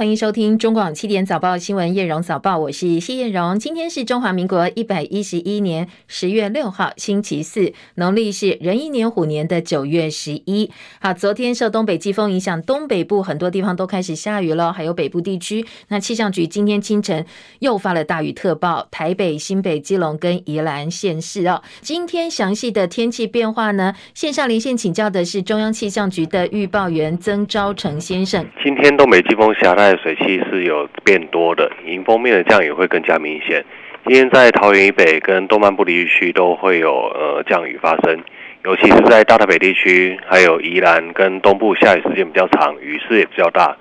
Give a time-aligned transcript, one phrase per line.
[0.00, 3.58] 欢迎收听中广七点早报新闻叶荣早报，我是谢叶荣。
[3.58, 10.70] 今天是中华民国一百一十一年十月六号，星期四，农历是壬寅年虎年的九月十一。
[11.02, 15.66] 好，昨天受东北季风影响，东北部很多地方都开始下雨了，还有北部地区。
[15.88, 17.26] 那气象局今天清晨
[17.58, 21.62] 又发了大雨特报，台北、新北、基隆跟宜兰县市哦。
[21.82, 23.92] 今天详细的天气变化呢？
[24.14, 28.42] 线上连线请教的是中央气象局的预报员曾昭成先生。
[28.64, 29.89] 今天东北季风下来。
[29.96, 33.64] 水汽是有变多的，迎风面的降雨会更加明显。
[34.06, 38.18] 今天在桃园以北跟东半部地区都会有呃降雨发生，
[38.64, 43.76] 尤其是在大台北地区，还有宜兰跟东部下雨时间比较长，雨势也比较大。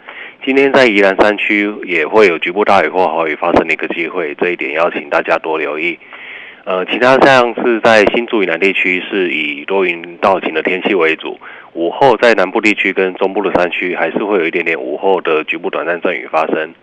[0.46, 5.98] 今天在宜兰山区也会有局部大雨或豪雨发生的一个机会，这一点要请大家多留意。
[6.66, 11.40] 呃，其他像是在新竹以南地区是以多云到晴的天气为主。
[11.80, 16.74] 午后在南部地区跟中部的山区还是会有一点点午后的局部短暂阵雨发生。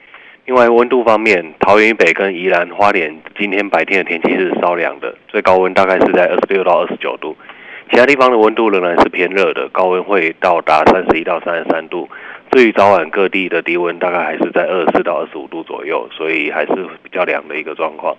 [0.47, 7.37] 另外温度方面，桃园以北跟宜兰花莲今天白天的天气是稍凉的，最高温大概是在二十六到二十九度。
[7.91, 12.09] 其他地方的温度仍然是偏热的，高温会到达三十一到三十三度。
[12.51, 16.73] 至于早晚各地的低温大概还是在二十四到二十五度左右，所以还是
[17.03, 18.17] 比较凉的一个状况。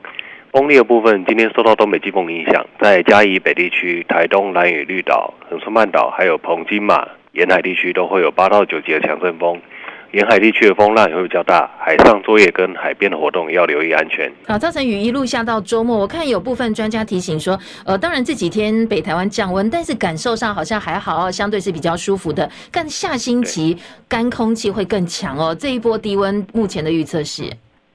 [0.57, 9.61] 风力的部分，今天受到东北季风影响，在嘉义北地区、台东、兰屿、绿岛、恒春半岛，还有澎金马沿海地区都会有八到九级的强阵风，
[10.13, 14.31] 沿海地区的风浪也会比较大，海上作业跟海边的活动要留意安全。
[14.47, 22.49] 好，造成雨一路下到周末，我看有部分专家提醒说，呃，当然这几天北台湾降温，但是感受上好像还好，相对是比较舒服的。
[22.71, 27.43] 但下星期干空气会更强哦，这一波低温目前的预测是。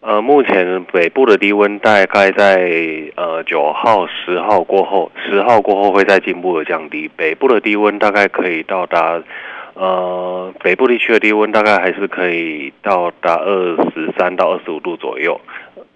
[0.05, 2.69] 呃，目前北部的低温大概在
[3.15, 7.09] 呃九号、十号过后，十号过后会再进一步的降低。
[7.17, 9.23] 北部的低温大概可以到达，
[9.75, 15.41] 呃，北部地区的低温大概还是可以到达二十三到二十五度左右。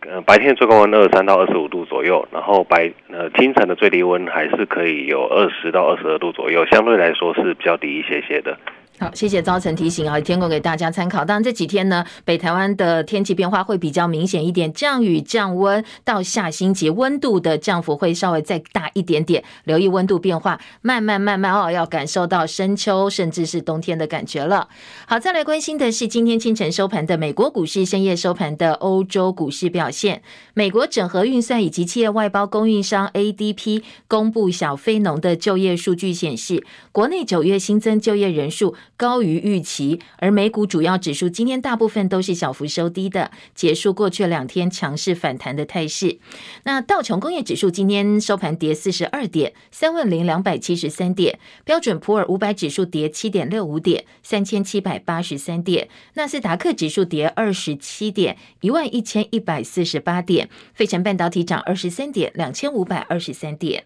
[0.09, 8.57] 呃，白天最高温二十三到二十五度左右，然后白呃清晨的最低温还是可以有二十到二十二度左右，相对来说是比较低一些些的。
[8.99, 11.23] 好，谢谢招成提醒啊，提供给大家参考。
[11.23, 19.45] 当然这几天呢，北台湾的天气变化会比较明显一点，降雨降温，到下星期温度的降幅会稍微再大一点点。
[19.65, 24.69] 留意温度变化，慢慢慢慢哦，要感受到深秋甚至是冬天的感觉了。
[25.07, 30.23] 好，再来关心的是今天清晨收盘的美国股市，深夜收盘的欧洲股市表现。
[30.55, 38.75] 美国整合运算以及企业外包供应商 ADP 公布小非农的就业数据显示，国内九月新增就业人数。
[38.97, 46.19] 高于预期，而美股主要指数今天大部分都是小幅收低的，结束过去两天强势反弹的态势。
[46.65, 63.85] 那道琼工业指数今天收盘跌四十二点，三万零两百七十三点；标准普尔五百指数跌七点六五点，三千七百八十三点；纳斯达克指数跌二十七点，一万一千一百四十八点；费城半导体涨二十三点，两千五百二十三点。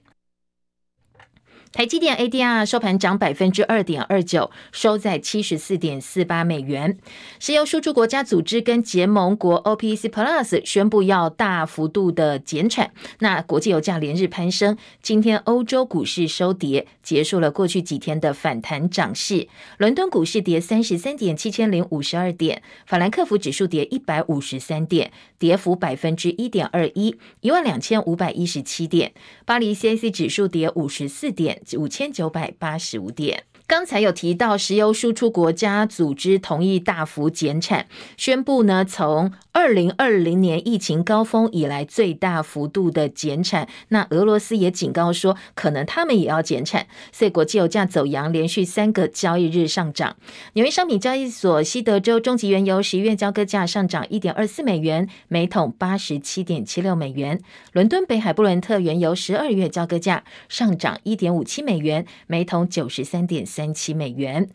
[1.73, 6.99] 台积电 ADR 收盘涨百分之二点二九，收在七十四点四八美元。
[7.39, 14.77] 石油输出国家组织跟结盟国 OPEC Plus 宣布要大幅度的减产，那国际油价连日攀升。
[15.01, 19.47] 今天欧洲股市收跌，结束了过去几天的反弹涨势。
[19.79, 29.13] 伦敦股市跌三十三点七千零五十二点，法兰克福指数跌一百五十三点，跌幅百分之一点二一，一万两千五百一十七点。
[29.47, 31.60] 巴黎 CAC 指数跌五十四点。
[31.77, 33.45] 五千九百八十五点。
[33.67, 43.69] 刚才有提到，石油输出国家组织同意大幅减产，宣布呢，从二零二零年疫情高峰以来最大幅度的减产。
[43.89, 46.87] 那俄罗斯也警告说，可能他们也要减产。
[47.11, 50.17] 所以国际油价走扬，连续三个交易日上涨。
[50.53, 57.41] 纽约商品交易所西德州中级原油十一月交割价上涨一点二四美元，每桶八十七点七六美元。
[57.73, 63.41] 伦敦北海布伦特原油十二月交割价上涨一点五七美元，每桶九十三点。
[63.51, 64.49] 三七美元。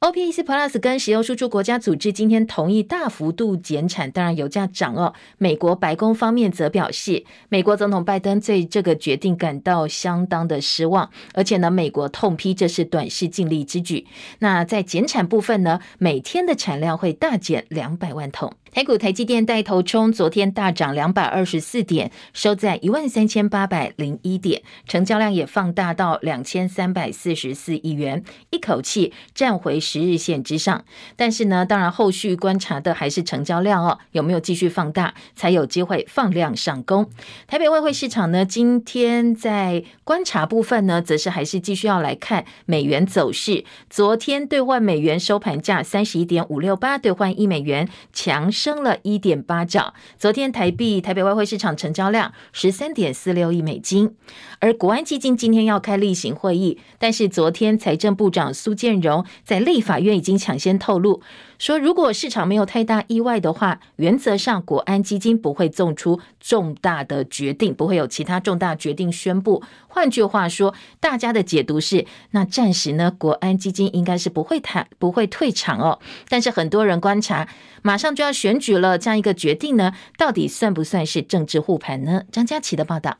[0.00, 5.14] OPEC Plus 跟石油输出国家组织今天同意大幅度减产，当然油价涨哦。
[5.38, 14.06] 美国白宫方面则表示，美国总统拜登对这个决定感到相当的失望，而且呢，美国痛批这是短视尽利之举。
[14.40, 18.52] 那在减产部分呢，每天的产量会大减两百万桶。
[18.74, 30.84] 台股台积电带头冲，昨天大涨两百二十四点，收在一万三千八百零一点，成交量也放大到两千三百四十四亿元，一口气站回十日线之上。
[31.14, 37.08] 但是呢，当然后续观察的还是成交量哦，有没有继续放大，才有机会放量上攻。
[37.46, 43.64] 台北外汇市场呢，今天在观察部分呢，则是还是继续要来看美元走势。
[43.88, 49.92] 昨天兑换美元收盘价三十一点五六八兑换一美元，强升了一点八角。
[50.16, 54.16] 昨天台币台北外汇市场成交量十三点四六亿美金，
[54.64, 61.20] 而国安基金今天要开例行会议，但是昨天财政部长苏建荣在立法院已经抢先透露。
[61.58, 69.62] 说，如果市场没有太大意外的话，原则上国安基金不会做出重大的决定，不会有其他重大决定宣布。
[69.86, 75.98] 换句话说，大家的解读是，那暂时呢，国安基金应该是不会谈，不会退场哦。
[76.30, 77.46] 但是很多人观察，
[77.82, 82.22] 马上就要选举了，这样一个决定呢，到底算不算是政治护盘呢？
[82.32, 83.18] 张佳琪的报道。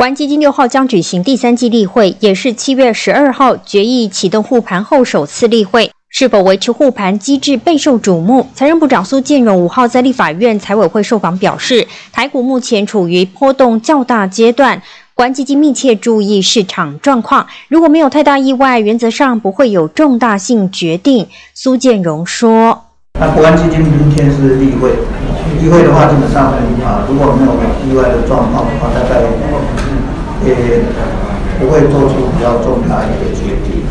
[0.00, 5.90] 国安基金六号将举行第三季例会，也是七月十二号决议启动护盘后首次例会。
[6.08, 8.46] 是否维持护盘机制备受瞩目。
[8.54, 14.80] 财政部长苏建荣五号在立法院财委会受访表示，台股目前处于波动较大阶段，
[15.12, 21.28] 国安基金密切注意市场状况，如果没有太大意外，原则上不会有重大性决定。
[21.52, 22.86] 苏建荣说
[23.20, 24.92] ：“那国安基金明天是例会，
[25.60, 26.46] 例会的话，基本上
[26.86, 27.52] 啊，如果没有
[27.84, 29.20] 意外的状况的话，大概
[30.46, 30.54] 也
[31.58, 33.82] 不会做出比较重大一个决定。”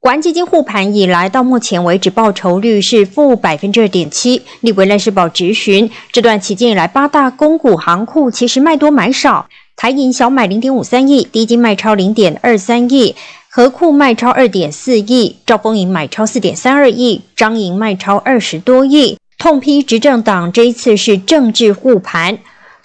[0.00, 4.40] 国安基金护盘以来，到目前为止报酬率是负百分之二点七。
[4.60, 13.16] 立委赖士葆质询，这段期间以来，八大公股行库其实卖多买少，台银小买零点五三亿，低金卖超零点二三亿，
[13.50, 22.38] 合库卖超二点四亿，兆丰银买超四点三二亿，彰银卖超二十多亿，痛批执政党这一次是政治护盘。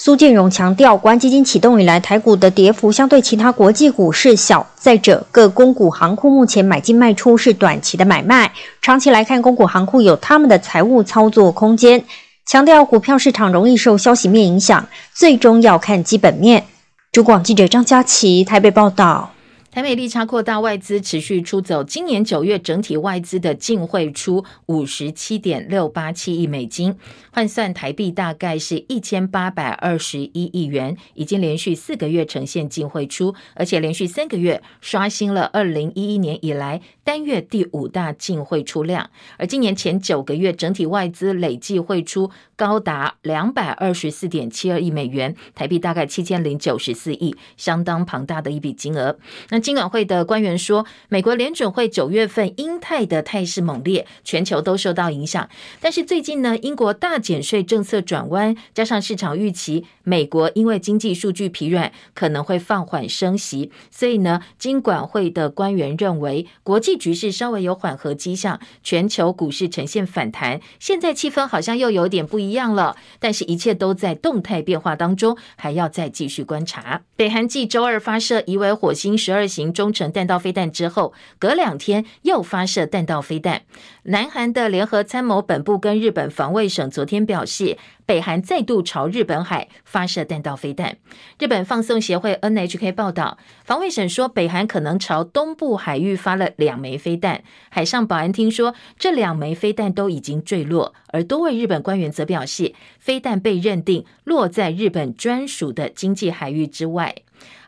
[0.06, 4.68] 苏建荣强调，国安基金启动以来，台股的跌幅相对其他国际股市小。
[4.76, 8.52] 再者，各公股行库目前买进卖出是短期的买卖，
[8.82, 12.04] 长期来看，公股行库有他们的财务操作空间。
[12.46, 16.66] 强调，股票市场容易受消息面影响，最终要看基本面。
[17.14, 19.32] 主广记者张佳琪台北报道。
[19.74, 21.84] 台美利差扩大，外资持续出走。
[21.84, 26.96] 今年九月整体外资的净汇出五十七点六八七亿美金，
[27.32, 39.10] 换算台币大概是一千八百二十一亿元，已经连续四个月呈现净汇出，而且连续三个月刷新了二零一一年以来单月第五大净汇出量。
[39.40, 49.18] 而今年前九个月整体外资累计汇出高达两百二十四点七二亿美元，台币大概七千零九十四亿，相当庞大的一笔金额。
[49.50, 55.50] 那金管会的官员说，美国联准会九月份英泰的态势猛烈，全球都受到影响。
[55.80, 70.60] 但是最近呢，英国大减税政策转弯，加上市场预期美国因为经济数据疲软，可能会放缓升息，所以呢，金管会的官员认为国际局势稍微有缓和迹象，全球股市呈现反弹。
[70.80, 77.02] 现在气氛好像又有点不一样了，但是一切都在动态变化当中，还要再继续观察。
[77.16, 83.62] 北韩继周二发射疑为火星十二型中程弹道飞弹之后，隔两天又发射弹道飞弹。
[84.04, 90.98] 南韩的联合参谋本部跟日本防卫省昨天表示，北韩再度朝日本海发射弹道飞弹。
[91.40, 97.44] 日本放送协会 NHK 报道，防卫省说，北韩可能朝东部海域发了两枚飞弹。
[97.70, 100.94] 海上保安厅说，这两枚飞弹都已经坠落。
[101.08, 107.16] 而多位日本官员则表示，飞弹被认定落在日本专属的经济海域之外。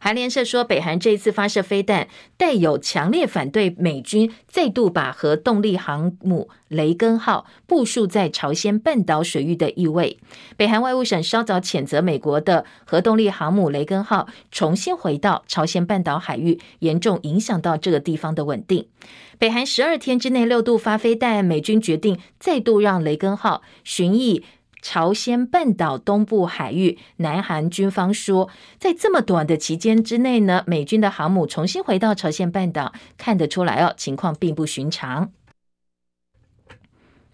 [0.06, 2.08] 韩联社说，北韩这一次发射飞弹，
[2.38, 10.20] 带有强烈反对美军再度把核动力航母雷根号部署在朝鲜半岛水域的意味。
[10.56, 18.86] 北韩外务省稍早谴责美国的核动力航母雷根号重新回到朝鲜半岛海域，严重影响到这个地方的稳定。
[19.40, 24.44] 北韩十二天之内六度发飞弹，美军决定再度让雷根号巡弋。
[24.86, 35.32] 朝鲜半岛东部海域，南韩军方说，在这么短的期间之内呢，美军的航母重新回到朝鲜半岛，看得出来哦，情况并不寻常。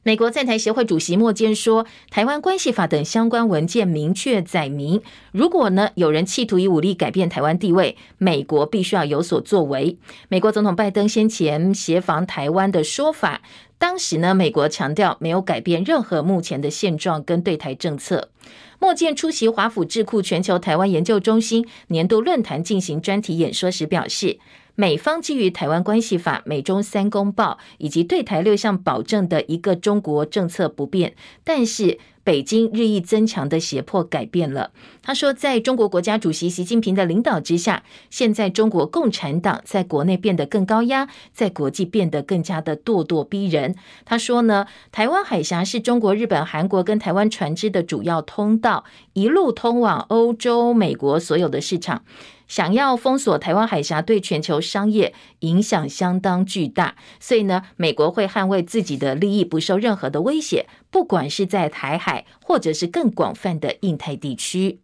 [0.04, 5.02] 美国在台协会主席莫健说，台湾关系法等相关文件明确载明，
[5.34, 10.00] 如果呢有人企图以武力改变台湾地位，美国必须要有所作为。
[10.30, 13.42] 美国总统拜登先前协防台湾的说法。
[13.82, 18.30] 当时呢，美国强调没有改变任何目前的现状跟对台政策。
[18.78, 24.38] 莫健出席华府智库全球台湾研究中心年度论坛进行专题演说时表示，
[24.76, 34.72] 美方基于台湾关系法、美中三公报以及对台六项保证的一个中国政策不变，但是北京日益增强的胁迫改变了。
[35.02, 43.76] 他说，在中国国家主席习近平的领导之下，现在中国共产党在国内变得更高压，在国际变得更加的咄咄逼人。
[44.06, 52.04] 他说呢，台湾海峡是中国、日本、韩国跟台湾船只的主要通道，一路通往欧洲、美国所有的市场。
[52.52, 64.82] 想要封锁台湾海峡，对全球商业影响相当巨大，所以呢，美国会捍卫自己的利益，不受任何的威胁，不管是在台海，或者是更广泛的印太地区。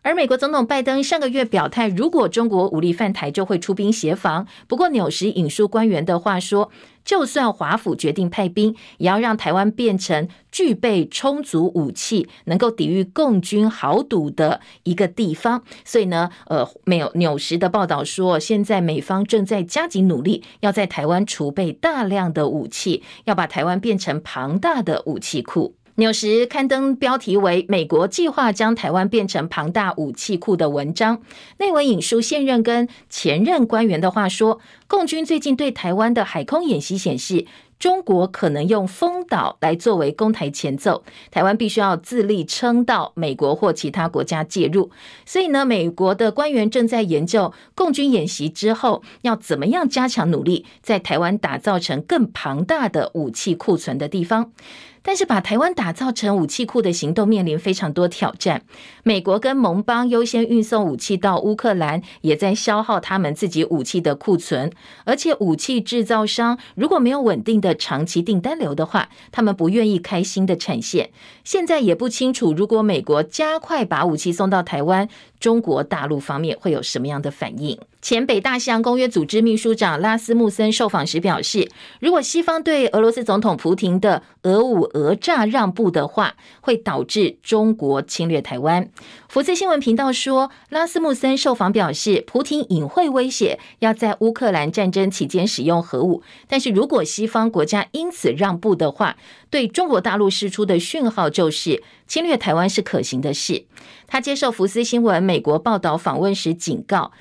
[0.00, 4.46] 而美国总统拜登上个月表态，如果中国武力犯台，就会出兵协防。
[4.66, 6.70] 不过，纽时引述官员的话说，
[7.08, 15.64] 就算华府决定派兵，也要让台湾变成具备充足武器，能够抵御共军豪赌的一个地方。
[15.86, 25.77] 所以呢，呃，没有纽时的报道说，现在美方正在加紧努力，要在台湾储备大量的武器，要把台湾变成庞大的武器库。
[25.98, 31.22] 纽时刊登标题为“美国计划将台湾变成庞大武器库”的文章，
[31.56, 37.46] 内文引述现任跟前任官员的话说：“共军最近对台湾的海空演习显示，
[37.78, 44.90] 中国可能用封岛来作为攻台前奏，台湾必须要自力撑到美国或其他国家介入。
[45.24, 54.52] 所以呢，美国的官员正在研究共军演习之后要怎么样加强努力，在台湾打造成更庞大的武器库存的地方。”
[55.00, 58.64] 但是，把台湾打造成武器库的行动面临非常多挑战。
[59.04, 64.70] 美国跟盟邦优先运送武器到乌克兰，也在消耗他们自己武器的库存。
[65.04, 71.10] 而且，武器制造商如果没有稳定的长期订单流的话，他们不愿意开新的产线。
[71.44, 75.08] 现在也不清楚，如果美国加快把武器送到台湾，
[75.40, 77.78] 中国大陆方面会有什么样的反应？
[78.00, 81.68] 前北大西洋公约组织秘书长拉斯穆森受访时表示，
[81.98, 88.88] 如果西方对俄罗斯总统普京的俄武讹诈让步的话，会导致中国侵略台湾。
[89.28, 99.16] 福斯新闻频道说，拉斯穆森受访表示，普京隐晦威胁要在乌克兰战争期间使用核武，但是如果西方国家因此让步的话，
[99.50, 103.64] 对中国大陆释出的讯号就是侵略台湾是可行的事。
[104.06, 107.12] 他接受福斯新闻美国报道访问时警告。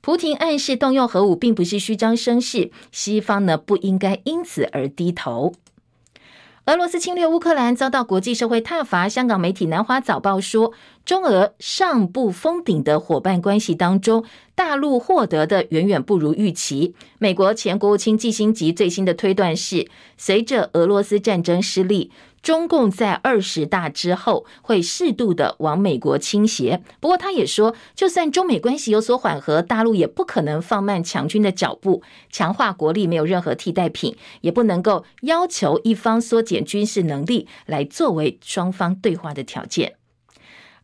[0.00, 5.52] 普廷暗示动用核武并不是虚张声势，西方呢不应该因此而低头。
[6.66, 10.72] 俄罗斯侵略乌克兰遭到国际社会挞伐，香港媒体南华早报说，
[11.04, 14.24] 中俄上不封顶的伙伴关系当中，
[14.56, 16.96] 大陆获得的远远不如预期。
[17.18, 22.10] 美国前国务卿季辛吉最新的推断是，随着俄罗斯战争失利。
[22.46, 39.96] 中共在二十大之后会适度的往美国倾斜，不过他也说，就算中美关系有所缓和，大陆也不可能放慢强军的脚步，强化国力没有任何替代品，也不能够要求一方缩减军事能力来作为双方对话的条件。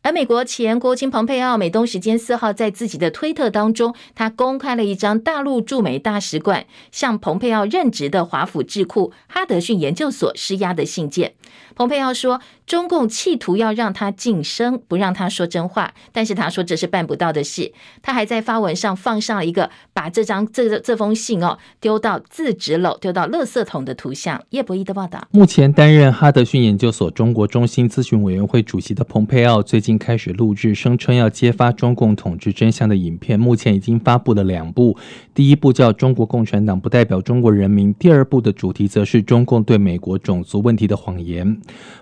[0.05, 11.35] 而美国前国务卿蓬佩奥，美东时间四号在自己的推特当中，他公开了一张大陆驻美大使馆向蓬佩奥任职的华府智库哈德逊研究所施压的信件。
[11.75, 17.73] 蓬佩奥说，中共企图要让他晋升，不让他说真话，但是他说这是办不到的事。
[18.03, 24.43] 他还在发文上放上了一个把这张这这封信哦丢到自纸篓、丢到垃圾桶的图像。
[24.51, 25.27] 叶博弈的报道。
[25.31, 34.97] 目前担任哈德逊研究所中国中心咨询委员会主席的蓬佩奥，最近开始录制声称要揭发中共统治真相的影片，目前已经发布了两部。
[35.35, 41.42] 第一部叫《中国共产党不代表中国人民》，第二部的主题则是中共对美国种族问题的谎言。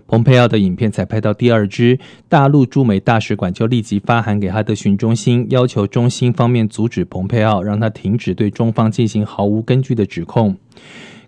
[0.07, 10.57] 蓬佩奥的影片才拍到第二支，大陆驻美大使馆就立即发函给哈德逊中心，要求中心方面阻止蓬佩奥，让他停止对中方进行毫无根据的指控。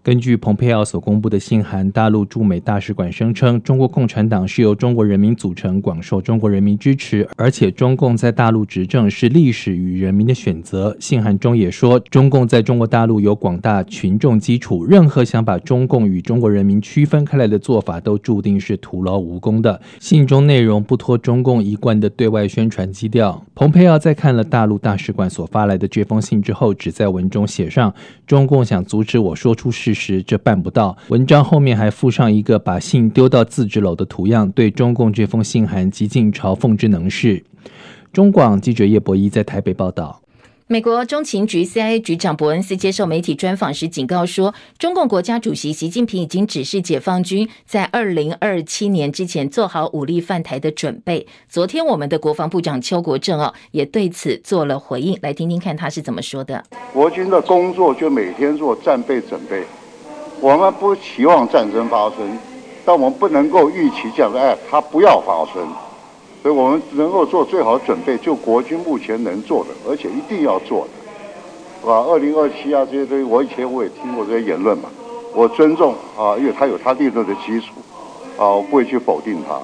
[0.05, 10.97] 根据蓬佩奥所公布的信函，大陆驻美大使馆声称，中国共产党是由中国人民组成，广受中国人民支持，而且中共在大陆执政是历史与人民的选择。
[10.99, 19.81] 信函中也说，中共在中国大陆有广大群众基础，任何想把中共与中国人民区分开来的做法，都注定是徒劳无功的。
[20.01, 23.41] 信中内容不脱中共一贯的对外宣传基调。
[23.55, 27.95] 蓬佩奥在看了大陆大使馆所发来的这封信之后，只在文中写上：
[28.27, 30.97] 中共想阻止我说出事实，这办不到。
[31.09, 37.45] 文章后面还附上一个把信丢到自治楼的图样，对中共这封信函极尽嘲讽之能事。
[38.13, 40.21] 中广记者叶博一在台北报道。
[40.69, 51.27] 美国中情局 CIA 局长伯恩斯接受媒体专访时警告说，中共国家主席习近平已经指示解放军在二零二七年之前做好武力犯台的准备。
[51.47, 56.65] 昨天，我们的国防部长邱国正哦也对此做了回应，来听听看他是怎么说的。
[56.95, 59.65] 国军的工作就每天做战备准备，
[60.43, 62.37] 我们不期望战争发生，
[62.85, 65.63] 但我们不能够预期这样的，哎，它不要发生。
[66.43, 70.91] 所以我们能够做最好的准备，就国军目前能做的，而且一定要做的，
[71.81, 74.89] 是吧，二零二七啊这些东西，我以前我也听过这些言论嘛，
[75.33, 77.75] 我尊重啊，因为它有它理论的基础，
[78.37, 79.55] 啊，我不会去否定它。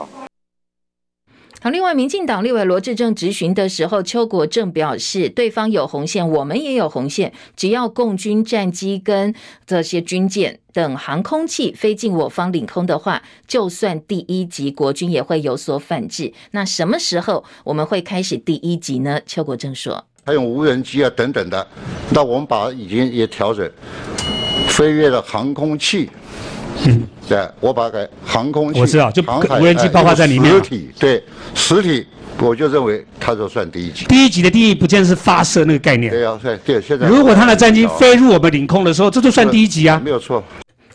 [1.61, 9.35] 好，另外，民进党立委罗志政质询的时候，邱国正表示，对方有红线，我们也有红线，只要共军战机跟
[9.67, 16.33] 这些军舰等航空器飞进我方领空的话，就算第一级国军也会有所反制。
[16.53, 19.21] 那什么时候我们会开始第一级呢？
[19.27, 21.67] 邱国正说，还有无人机啊等等的，
[22.11, 23.69] 那我们把已经也调整
[24.69, 26.09] 飞越了航空器。
[26.87, 29.23] 嗯，对，我把给航空器，我知道，就
[29.61, 30.52] 无人机包括在里面。
[30.52, 31.23] 实体对
[31.54, 32.06] 实体，
[32.40, 34.06] 我就认为它就算第一级。
[34.06, 36.11] 第一级的定义不见是发射那个概念。
[36.11, 40.42] 对啊，对对，现在如果他的战机飞入我们领空的时候，这就算第一级啊，没有错。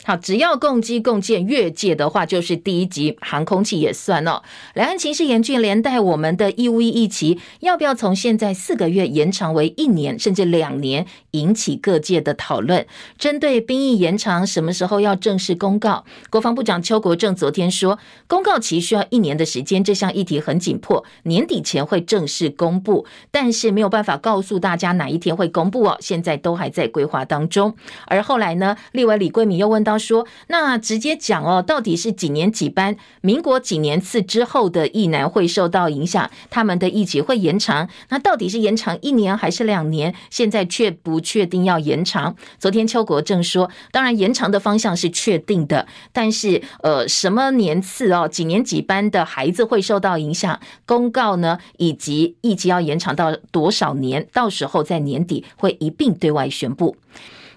[0.06, 4.42] 好，只要共机共建越界的话，就是第一级航空器也算哦。
[4.74, 12.86] 两岸情势严峻，连带我们的义务役一期要不要从现在四个月延长为一年甚至两年，引起各界的讨论。
[13.16, 16.04] 针对兵役延长，什么时候要正式公告？
[16.28, 25.96] 国防部长邱国正昨天说，公告期需要一年的时间，这项议题很紧迫，年底前会正式公布，但是没有办法告诉大家哪一天会公布哦。
[26.00, 27.74] 现在都还在规划当中。
[28.06, 29.93] 而后来呢，立委李贵敏又问到。
[29.94, 32.96] 他说：“那直接讲哦，到底是几年几班？
[33.20, 36.28] 民国几年次之后的役男会受到影响？
[36.50, 37.88] 他们的役期会延长？
[38.08, 40.12] 那到底是延长一年还是两年？
[40.30, 42.34] 现在却不确定要延长。
[42.58, 50.58] 昨天邱国正说，当然延长的方向是确定的，但是呃，什么年次哦，几年几班的孩子会受到影响？
[50.84, 54.26] 公告呢，以及役期要延长到多少年？
[54.32, 56.96] 到时候在年底会一并对外宣布。”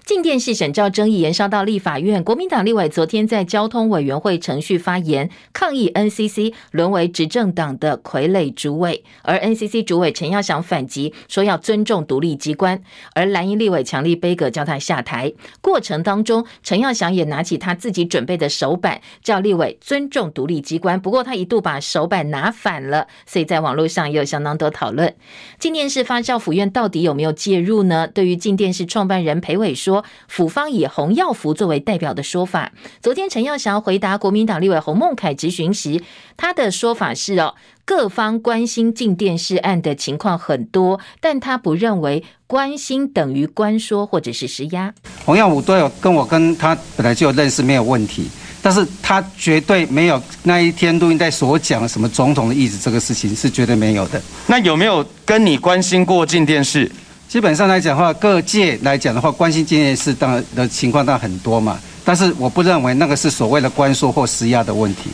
[0.08, 12.80] 进电视审照争议延烧到立法院，国民党立委昨天在交通委员会程序发言，抗议 NCC 沦为执政党的傀儡主委，而 NCC 主委陈耀祥反击说要尊重独立机关，
[13.12, 15.30] 而蓝营立委强力杯葛叫他下台。
[15.60, 20.98] 过程当中，陈耀祥也拿起他自己准备的手板，叫立委尊重独立机关。
[20.98, 25.14] 不过他一度把手板拿反了，所以在网络上也有相当多讨论。
[25.58, 28.08] 进电视发酵府院到底有没有介入呢？
[28.08, 29.97] 对于进电视创办人裴伟说。
[30.26, 32.72] 府方以洪耀福作为代表的说法。
[33.02, 36.02] 昨天陈耀祥回答国民党立委洪孟凯质询时，
[36.36, 44.92] 他的说法是：哦，各方关心进电视案的情况很多，但他不认为关心等于关说或者是施压。
[45.24, 48.28] 洪耀武都有跟我跟他本来就有认识，没有问题，
[48.62, 54.20] 但是他绝对没有那一天录音带所讲的什么总统的意思，这个事情是绝对没有的。
[54.46, 56.90] 那有没有跟你关心过进电视？
[57.28, 65.10] 基本上来讲的话，各界来讲的话，关心这件事当然的情况当然很多嘛，但是我不认为那个是所谓的关说或施压的问题。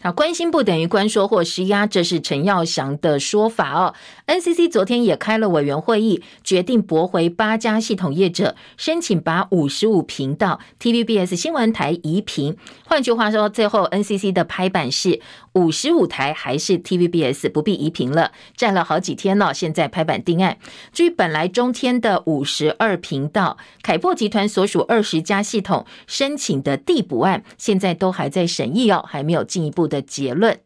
[0.00, 3.94] 好，关心不等于关说或施压，这是陈耀祥的说法哦。
[4.28, 12.56] NCC 昨天也开了委员会议，决定驳回八家系统业者申请把五十五频道 TVBS 新闻台移频。
[12.86, 15.20] 换句话说，最后 NCC 的拍板是
[15.58, 20.56] 五十五台还是 TVBS 不必移频了，站了好几天了，现在拍板定案。
[20.92, 30.54] 至于本来中天的五十二频道，凯擘集团所属二十家系统申请的递补案，现在都还在审议哦，还没有进一步的结论。《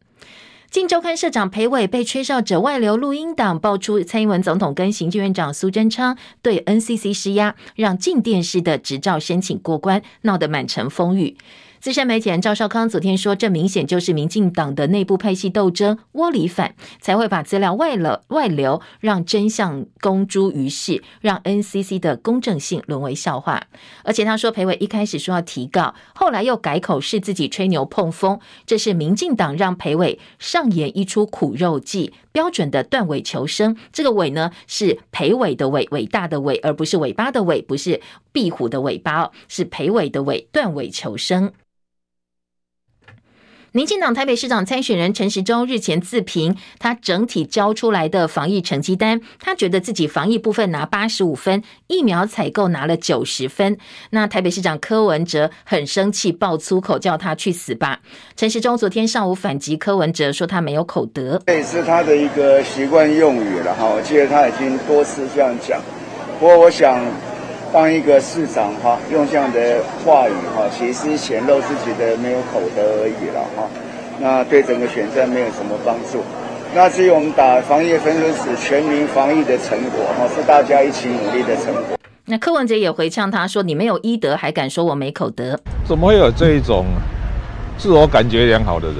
[0.69, 11.35] 镜周刊》社长裴伟被吹哨者外流录音档爆出，蔡英文总统跟行政院长苏贞昌对 NCC 施压，让镜电视的执照申请过关，闹得满城风雨。
[11.83, 23.63] 资深媒体人赵少康昨天说，这明显就是民进党的内部派系斗争窝里反，才会把资料外了外流，让真相公诸于世，让 NCC 的公正性沦为笑话。
[24.05, 33.75] 而且他说，裴伟一开始说要提告，后来又改口是自己吹牛碰风，这是民进党让裴伟上演一出苦肉计，标准的断尾求生。
[33.91, 37.99] 这个尾呢，是裴伟的尾，伟大的尾，而不是尾巴的尾，不是
[38.31, 41.51] 壁虎的尾巴，是裴伟的尾，断尾求生。
[43.75, 53.75] 民进党台北市长参选人陈时中日前自评，他整体交出来的防疫成绩单，他觉得自己防疫部分拿八十五分，疫苗采购拿了九十分。
[54.11, 57.99] 那台北市长柯文哲很生气，爆粗口，叫他去死吧。
[58.35, 63.89] 陈时中昨天上午反击柯文哲，说他没有口德，这也是他的一个习惯用语了哈。
[63.89, 65.81] 我记得他已经多次这样讲，
[66.39, 67.03] 不过我想。
[67.73, 73.67] 当一个市长哈，用这样的话语哈，其实显露自己的没有口德而已了哈。
[74.19, 76.23] 那对整个选战没有什么帮助。
[76.75, 81.97] 那至于我们打防疫分数是全民防疫的成果哈，是大家一起努力的成果。
[82.25, 85.59] 那柯文哲也回呛他说：“你没有医德，还敢说我没口德？
[85.83, 86.85] 怎么会有这一种
[87.79, 88.97] 自我感觉良好的人。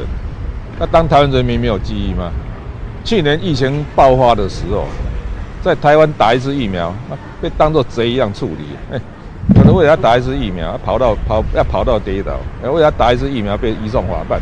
[0.80, 2.32] 那当台湾人民没有记忆吗？
[3.06, 4.86] 去年疫情爆发的时候，
[5.64, 6.94] 在台湾打一支疫苗，
[7.42, 8.66] 被当作贼一样处理。
[8.92, 9.00] 哎，
[9.56, 12.38] 有人为了他打一支疫苗，跑到跑要跑到跌倒，
[12.70, 14.42] 为了他打一支疫苗被移送法办。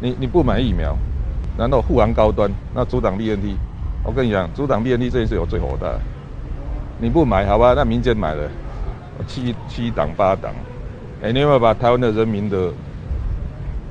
[0.00, 0.96] 你你不买疫苗，
[1.58, 2.50] 难道护航高端？
[2.74, 3.54] 那阻挡 BNT？
[4.02, 5.88] 我跟你讲，阻挡 BNT 这一次有最火大。
[6.98, 7.74] 你不买好吧？
[7.76, 8.48] 那民间买了，
[9.26, 10.54] 七七档八档。
[11.22, 12.70] 哎，你有没有把台湾的人民的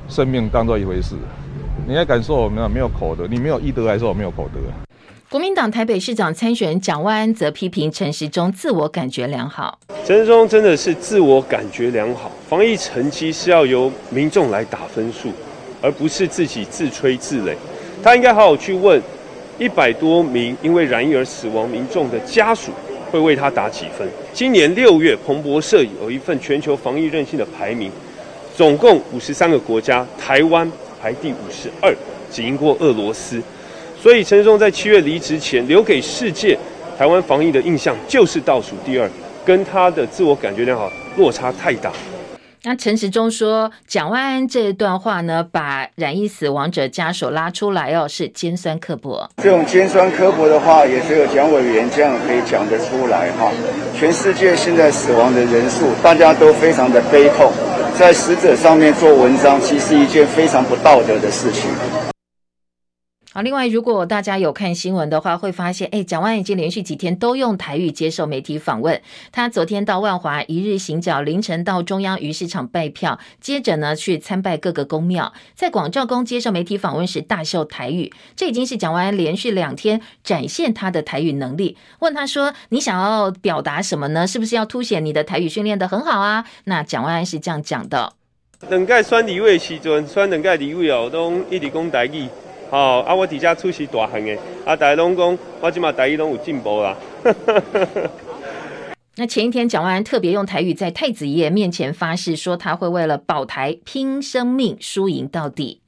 [0.08, 1.14] 生命当做一回事？
[1.86, 3.28] 你还敢说我们没有口德？
[3.28, 4.58] 你没有医德，还说我没有口德？
[5.28, 9.76] 国民党台北市长参选人蒋万安则批评陈时中自我感觉良好。
[10.04, 15.32] 陈时中真的是自我感觉良好，防疫成绩是要由民众来打分数，
[15.82, 17.56] 而不是自己自吹自擂。
[18.04, 19.02] 他应该好好去问
[19.58, 22.70] 一百多名因为染疫而死亡民众的家属。
[23.08, 24.06] 会为他打几分？
[24.32, 27.88] 今年六月，彭博社有一份全球防疫韧性的排名，
[28.56, 31.94] 总共五十三个国家，台湾排第五十二，
[32.28, 33.40] 仅赢过俄罗斯。
[34.06, 36.56] 所以陈时中在七月离职前，留给世界
[36.96, 39.10] 台湾防疫的印象就是倒数第二，
[39.44, 41.90] 跟他的自我感觉良好落差太大。
[42.62, 49.28] 那陈时中说，蒋万安这一段话呢，把染疫死亡者家属拉出来哦，是尖酸刻薄。
[49.42, 53.50] 这种尖酸刻薄的话，也只有蒋委员这样可以讲得出来哈。
[53.98, 57.50] 全世界现在死亡的人数，大家都非常的悲痛，
[57.98, 61.68] 在死者上面做文章，其实是一件非常不道德的事情。
[63.36, 68.98] 好，另外，如果大家有看新闻的话，会发现，哎，蒋万安已经连续几天都用台语接受媒体访问。
[69.30, 78.10] 他昨天到万华一日行脚，凌晨到中央鱼市场拜票，接着呢去参拜各个宫庙，在广照宫接受媒体访问时大秀台语。
[78.34, 81.76] 这已经是蒋万安连续两天展现他的台语能力。
[81.98, 84.26] 问他说：“你想要表达什么呢？
[84.26, 88.14] 是不是要凸显你的台语训练的很好啊？”那蒋万安是这样讲的
[88.70, 92.26] ：“等盖选立委时阵，选两盖立委哦，都一直讲台语。”
[92.70, 93.14] 哦啊！
[93.14, 96.96] 我底下出席大行的啊，大家拢讲，我今嘛台语拢有进步啦。
[99.18, 105.80] 那前一天，蒋万安特别用台语在太子爷面前发誓，说他会为了保台拼生命，输赢到底。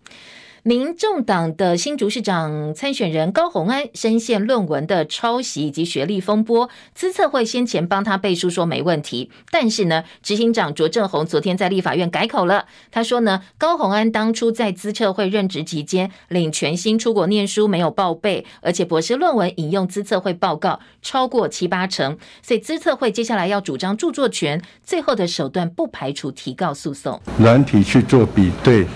[0.65, 12.67] 民众党的新竹市长参选人高虹安深陷论文的抄袭以及学历风波，资策会先前帮他背书说没问题，但是呢，执行长卓正宏昨天在立法院改口了。
[12.91, 27.21] 他说呢，高虹安当初在资策会任职期间领全薪出国念书没有报备，而且博士论文引用资策会报告超过七八成，所以资策会接下来要主张著作权，最后的手段不排除提告诉讼。
[27.39, 28.87] 软体去做比对。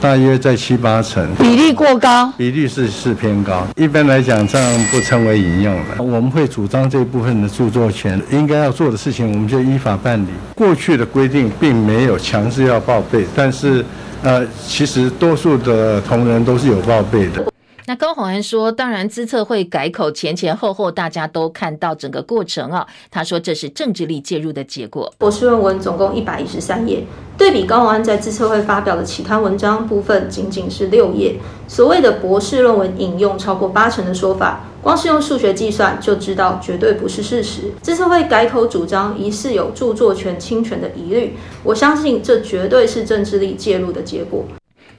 [0.00, 3.66] 大约在七八成，比例过高，比例是是偏高。
[3.76, 5.96] 一般来讲，这样不称为引用了。
[5.98, 10.28] 我们会主张这部分的著作权应该要做的事情，我们就依法办理。
[10.54, 13.84] 过去的规定并没有强制要报备，但是，
[14.22, 17.44] 呃，其实多数的同仁都是有报备的。
[17.88, 22.84] 那高虹安说：“当然，资策会改口前前后后，大家都看到整个过程啊。
[23.12, 25.14] 他说这是政治力介入的结果。
[25.18, 27.04] 博士论文总共一百一十三页，
[27.38, 31.36] 对比高虹安在资策会发表的其他文章部分，仅仅是六页。
[31.68, 37.72] 所谓的博士论文引用超过八成的说法，光是用数学计算就知道绝对不是事实。
[37.82, 44.44] 资策会改口主张疑似有著作权侵权的疑虑，我相信这绝对是政治力介入的结果。”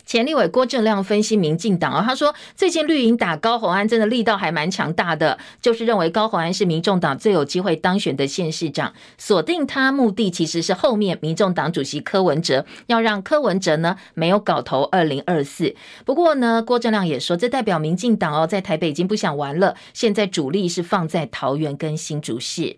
[0.08, 15.76] 前立委郭正亮分析民进党啊，他说最近绿营打高虹安真的力道还蛮强大的，就是认为高虹安是民众党最有机会当选的县市长，锁定他目的其实是后面民众党主席柯文哲，要让柯文哲呢没有搞头二零二四。
[16.06, 22.78] 不过呢，郭正亮也说，这代表民进党哦在台北已经不想玩了，现在主力是放在桃园跟新竹市。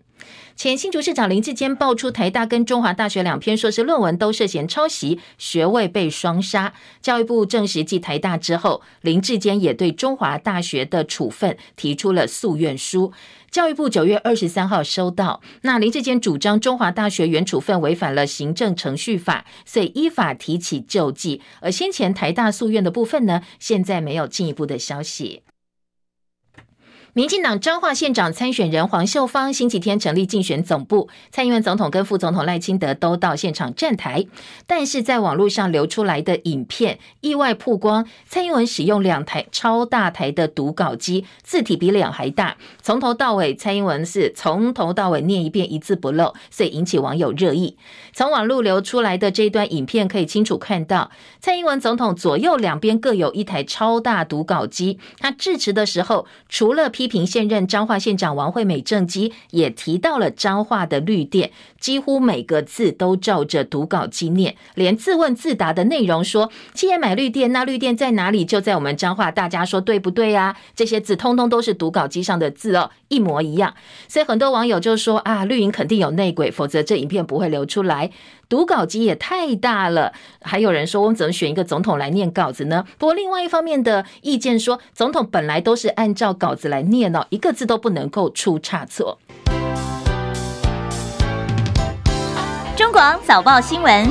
[0.55, 6.73] 前新竹市长林志坚爆出台大跟中华大学两篇硕士论文都涉嫌抄袭，学位被双杀。
[7.01, 13.13] 教育部证实继台大之后，林志坚也对中华大学的处分提出了诉愿书。
[13.49, 21.41] 教育部九月二十三号收到，那林志坚主张中华大学原处分违反了行政程序法，所以依法提起救济。
[21.62, 25.41] 而先前台大诉愿的部分呢，现在没有进一步的消息。
[27.19, 34.25] 民进党彰化县长参选人黄秀芳星期天成立竞选总部，蔡英文总统跟副总统赖清德都到现场站台。
[34.65, 47.75] 但是在网络上流出来的影片意外曝光，蔡英文使用两台超大台的读稿机，字体比脸还大，从头到尾蔡英文是从头到尾念一遍，一字不漏，所以引起网友热议。
[48.13, 68.45] 从网络流出来的这一段影片可以清楚看到，蔡英文总统左右两边各有一台超大读稿机，他致辞的时候除了批评现任彰化县长王惠美政绩，也提到了彰化的绿电，几乎每个字都照着读稿机念，连自问自答的内容说既然买绿电，那绿电在哪里？
[68.45, 70.56] 就在我们彰化，大家说对不对啊？
[70.76, 73.74] 这些字通通都是读稿机上的字哦，一模一样。
[74.08, 78.12] 所以很多网友就说啊，绿营肯定有内鬼，否则这影片不会流出来。
[78.49, 82.83] 读稿机也太大了，还有人说我们怎么选一个总统来念稿子呢？
[82.97, 89.19] 不过另外一方面的意见说，总统本来都是按照稿子来念哦，一个字都不能够出差错。
[92.75, 94.09] 中广早报新闻。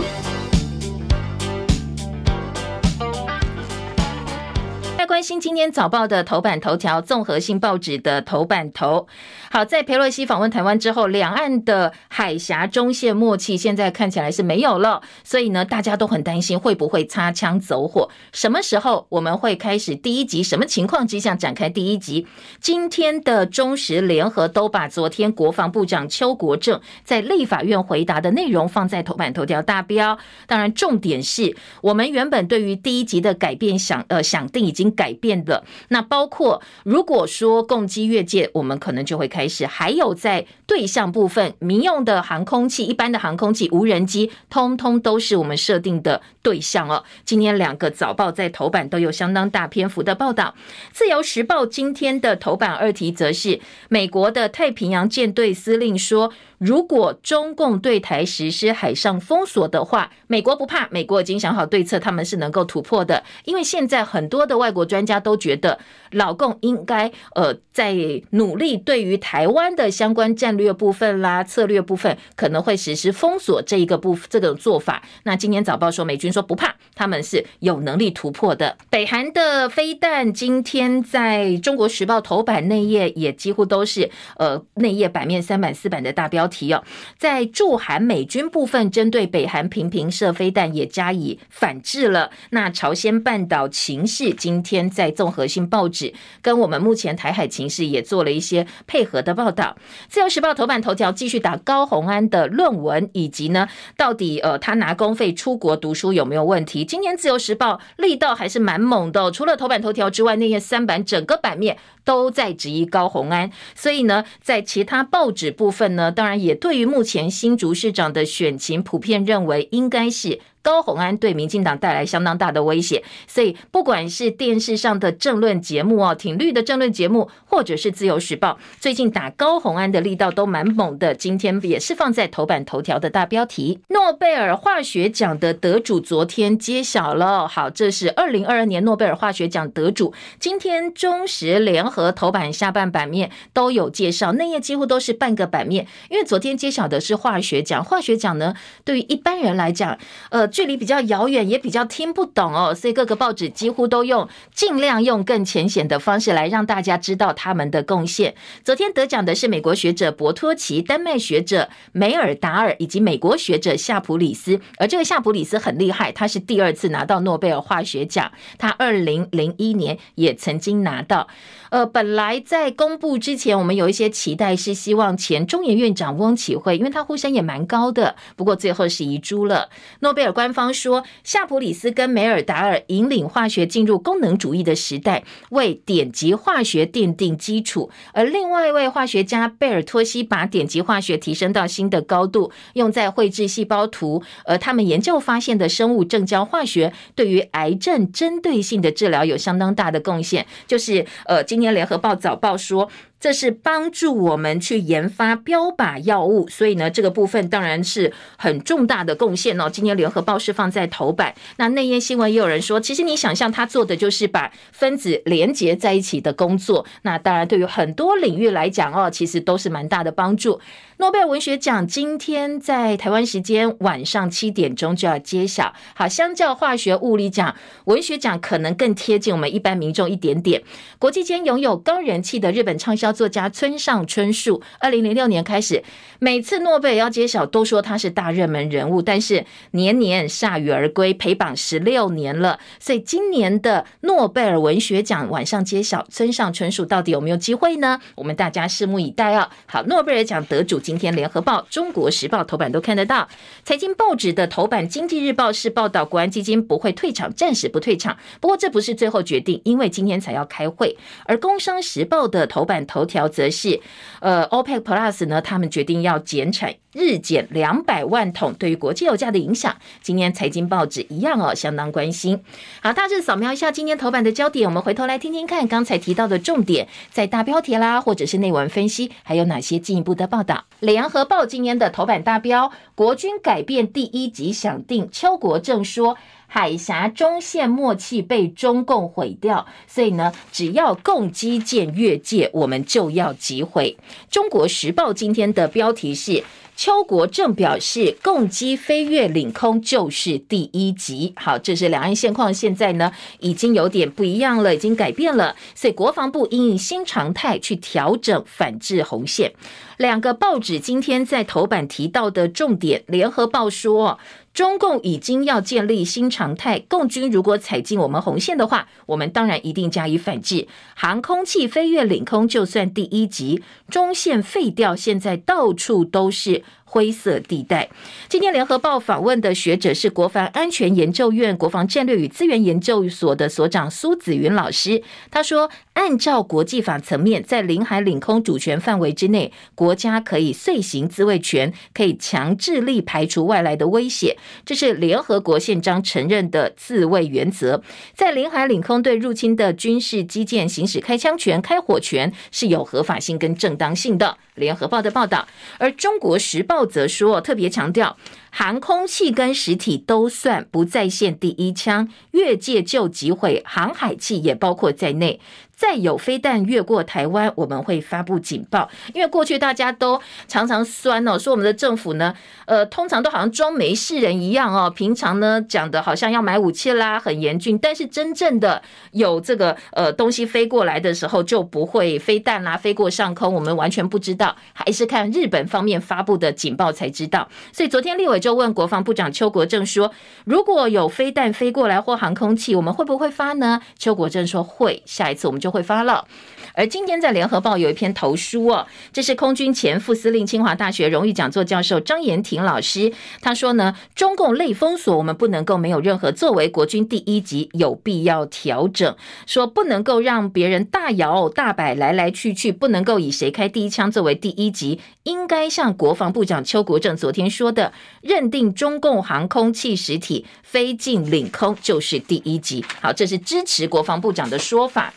[5.08, 9.08] 关心今天早报的头版头条，综合性报纸的头版头。
[9.50, 18.10] 好，在裴洛西访问台湾之后，两岸的海峡中线默契现在看起来是没有了，所以呢，大家都很担心会不会擦枪走火。
[18.32, 20.42] 什么时候我们会开始第一集？
[20.42, 22.26] 什么情况之下展开第一集？
[22.60, 30.18] 今天的中时联合都把昨天国防部长邱国正在立法院回答的内容放在头版头条大标。
[30.46, 34.88] 当然，重点是我们原本对于第一集的改变想呃想定已经。
[34.98, 47.02] 改变的那包括，如果说共机越界，我们可能就会开始；还有在对象部分，民用的航空器、一般的航空器、无人机，通通都是我们设定的对象哦。
[47.24, 50.54] 今天两个早报在头版都有相当大篇幅的报道，
[50.92, 56.32] 《自由时报》今天的头版二题则是美国的太平洋舰队司令说。
[56.58, 63.22] 如果中共对台实施海上封锁的话，美国不怕，美国已经想好对策，他们是能够突破的。
[63.44, 65.78] 因为现在很多的外国专家都觉得，
[66.10, 67.94] 老共应该呃在
[68.30, 75.02] 努力对于台湾的相关战略部分啦、策略部分，可能会实施封锁这一个部这个做法。
[75.22, 78.76] 那今天早报说，美军说不怕，他们是有能力突破的。
[78.90, 86.48] 北韩的飞弹今天在中国时报头版内页也几乎都是呃内页版面三版四版的大标。
[86.48, 86.82] 题哦，
[87.18, 92.30] 在驻韩美军部分针对北韩频频射飞弹也加以反制了。
[92.50, 99.76] 那朝鲜半岛情势今天在综合性报纸跟我们目前台海情势也做了一些配合的报道。
[100.08, 106.84] 自由时报头版头条继续打高红安的论文，以及呢，到底呃他拿公费出国读书有没有问题？
[106.84, 111.76] 今天自由时报力道还是蛮猛的，除了头版头条之外，那页三版整个版面
[112.08, 113.50] 都在质疑高虹安。
[113.74, 116.38] 所以呢，在其他报纸部分呢，当然。
[116.38, 120.40] 也对于目前新竹市长的选情，普遍认为应该是。
[120.60, 131.14] 高虹安对民进党带来相当大的威胁，所以不管是电视上的政论节目哦，挺绿的政论节目，或者是自由时报，最近打高虹安的力道都蛮猛的。
[131.14, 133.80] 今天也是放在头版头条的大标题。
[133.88, 140.12] 诺贝尔化学奖的得主昨天揭晓了，好，这是二零二二年诺贝尔化学奖得主。
[140.38, 147.82] 今天中时联合和头版下半版面都有介绍，内页几乎都是半个版面，因为昨天揭晓的是化学奖。
[147.82, 149.98] 化学奖呢，对于一般人来讲，
[150.30, 150.46] 呃。
[150.58, 158.34] 距离比较遥远，也比较听不懂哦，所以各个报纸几乎都用尽量用更浅显的方式来让大家知道他们的贡献。
[158.64, 171.28] 昨天得奖的是美国学者博托奇、丹麦学者梅尔达尔以及美国学者夏普里斯，而这个夏普里斯很厉害，他是第二次拿到诺贝尔化学奖，他二零零一年也曾经拿到。
[171.70, 178.16] 呃，本来在公布之前，我们有一些期待，是希望前中研院长翁启惠，因为他呼声也蛮高的。
[178.36, 179.68] 不过最后是遗珠了。
[180.00, 187.90] 诺贝尔官方说，夏普里斯跟梅尔达尔引领化学进入功能主义的时代，为点击化学奠定基础。
[188.14, 194.22] 而另外一位化学家贝尔托西把点击化学提升到新的高度，用在绘制细胞图。
[194.46, 200.46] 而他们研究发现的生物正交化学，对于癌症针对性的治疗有相当大的贡献。
[200.66, 201.58] 就是呃，今。
[201.58, 209.68] 年联合报早报说，这是帮助我们去研发标靶药物，所以呢，这个部分当然是很重大的贡献哦。
[209.68, 220.60] 今天联合报是放在头版，那内页新闻也有人说，其实你想象他做的就是把分子连接在一起的工作，那当然对于很多领域来讲哦，其实都是蛮大的帮助。
[220.98, 225.72] 诺贝尔文学奖今天在台湾时间晚上七点钟就要揭晓。
[225.94, 230.60] 好，相较化学物理奖，文学奖可能更贴近我们一般民众一点点。
[230.98, 235.84] 国际间拥有高人气的日本畅销作家村上春树，二零零六年开始，
[236.18, 242.58] 每次诺贝尔要揭晓，都说他是大热门人物，但是年年铩羽而归，陪榜十六年了。
[242.80, 248.00] 所以今年的诺贝尔文学奖晚上揭晓，村上春树到底有没有机会呢？
[248.16, 249.48] 我们大家拭目以待啊！
[249.66, 253.28] 好，诺贝尔奖得主今天联合报、中国时报头版都看得到，
[253.62, 258.16] 财经报纸的头版，经济日报是报道国安基金不会退场，暂时不退场。
[258.40, 260.96] 不过这不是最后决定，因为今天才要开会。
[261.26, 263.78] 而工商时报的头版头条则是，
[264.20, 266.74] 呃，OPEC Plus 呢，他们决定要减产。
[266.92, 272.42] 日减两百万桶，对于国际油价的影响，今天财经报纸一样哦，相当关心。
[272.80, 280.64] 好，大致扫描一下今天头版的焦点，我们回头来听听看刚才提到的重点，在大标题啦，或者是内文分析，还有哪些进一步的报道？
[280.80, 286.16] 联合报今天的头版大标，国军改变第一级想定，邱国正说。
[286.50, 293.96] 海峡中线默契被中共毁掉，所以呢，只要共机舰越界，我们就要击毁。
[294.30, 296.42] 中国时报今天的标题是：
[296.74, 301.34] 邱国正表示，共机飞越领空就是第一级。
[301.36, 305.54] 好，这是两岸现况，现在呢已经有点不一样了，已经改变了。
[305.74, 309.52] 所以国防部因应新常态去调整反制红线。
[309.98, 314.18] 两个报纸今天在头版提到的重点，联合报说。
[314.58, 320.66] 中共已经要建立新常态，共军如果踩进我们红线的话，我们当然一定加以反制。
[320.96, 326.64] 航空器飞越领空就算第一级，中线废掉，现在到处都是。
[326.88, 327.88] 灰色地带。
[328.28, 335.02] 今天联合报访问的学者是国防安全研究院国防战略与资源研究所的所长苏子云老师。
[335.30, 347.82] 他说，按照国际法层面，在领海领空主权范围之内，国家可以遂行自卫权，可以强制力排除外来的威胁，这是联合国宪章承认的自卫原则。
[348.14, 354.38] 在领海领空对入侵的军事基建行使开枪权、开火权是有合法性跟正当性的。
[354.54, 355.46] 联合报的报道，
[355.78, 358.16] 而中国时报则说，特别强调，
[358.50, 365.40] 航空器跟实体都算不在线第一枪，越界就击毁，航海器也包括在内。
[365.78, 368.90] 再有飞弹越过台湾，我们会发布警报。
[369.14, 372.34] 因为过去大家都常常酸哦，说我们的政府呢，
[372.66, 374.90] 呃，通常都好像装没事人一样哦。
[374.90, 387.48] 平常呢讲的好像要买武器啦，很严峻，但是真正的有这个呃东西飞过来的时候，就不会飞弹啦，飞过上空，我们完全不知道，还是看日本方面发布的警报才知道。
[387.72, 390.10] 所以昨天立委就问国防部长邱国正说，
[390.44, 393.80] 如果有飞弹飞过来或航空器，我们会不会发呢？
[393.96, 395.67] 邱国正说会，下一次我们就。
[395.68, 396.26] 就会发了，
[396.72, 422.82] 而今天在联合报有一篇投书哦，这是空军前副司令、清华大学荣誉讲座教授张延廷老师，他说呢，中共类封锁，我们不能够没有任何作为，国军第一级有必要调整，说不能够让别人大摇大摆来来去去，不能够以谁开第一枪作为第一级，应该像国防部长邱国正昨天说的，认定中共航空器实体飞进领空就是第一级。
[423.02, 425.12] 好，这是支持国防部长的说法。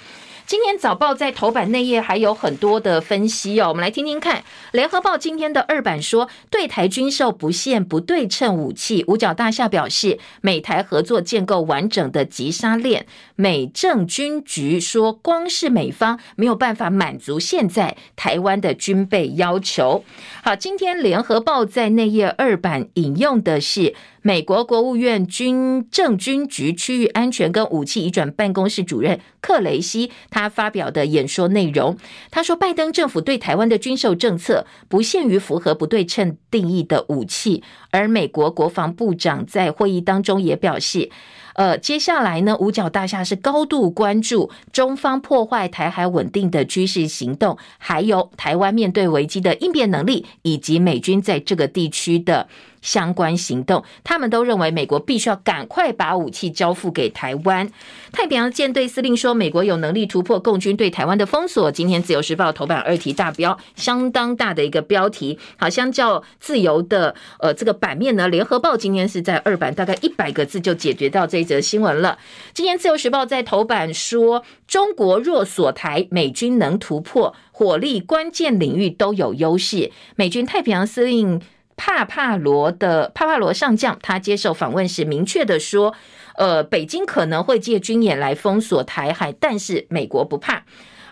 [0.52, 4.44] 今天早报在头版内页还有很多的分析哦，我们来听听看。
[4.74, 9.06] 联合报今天的二版说，对台军售不限不对称武器。
[9.08, 13.06] 五角大厦表示，美台合作建构完整的急杀链。
[13.38, 20.04] 美政军局说，光是美方没有办法满足现在台湾的军备要求。
[20.44, 23.96] 好，今天联合报在内页二版引用的是。
[24.24, 31.98] 美国国务院军政军局区域安全跟武器移转办公室主任克雷西，他发表的演说内容，
[32.30, 41.10] 他说，拜登政府对台湾的军售政策不限于符合不对称定义的武器，而美国国防部长在会议当中也表示。
[41.54, 52.48] 呃，接下来呢，五角大厦是高度关注中方破坏台海稳定的军事行动，还有台湾面对危机的应变能力，以及美军在这个地区的
[52.82, 53.84] 相关行动。
[54.04, 57.70] 他们都认为美国必须要赶快把武器交付给台湾。
[58.14, 61.70] 太平洋舰队司令说，美国有能力突破共军对台湾的封锁。
[61.70, 65.38] 今天自由时报头版二题大标，相当大的一个标题。
[65.58, 71.42] 好，相较自由的呃这个版面呢，联合报今天是在二版，大概一百个字就解决到这。
[71.42, 72.20] 一则新闻了。
[72.54, 79.92] 今天《自由时报》在头版说，中国若锁台，美军能突破，火力关键领域都有优势。
[80.16, 81.42] 美军太平洋司令
[81.76, 85.94] 帕帕罗的帕帕罗上将，他接受访问时明确的说，
[86.36, 90.64] 呃，北京可能会借军演来封锁台海，但是美国不怕。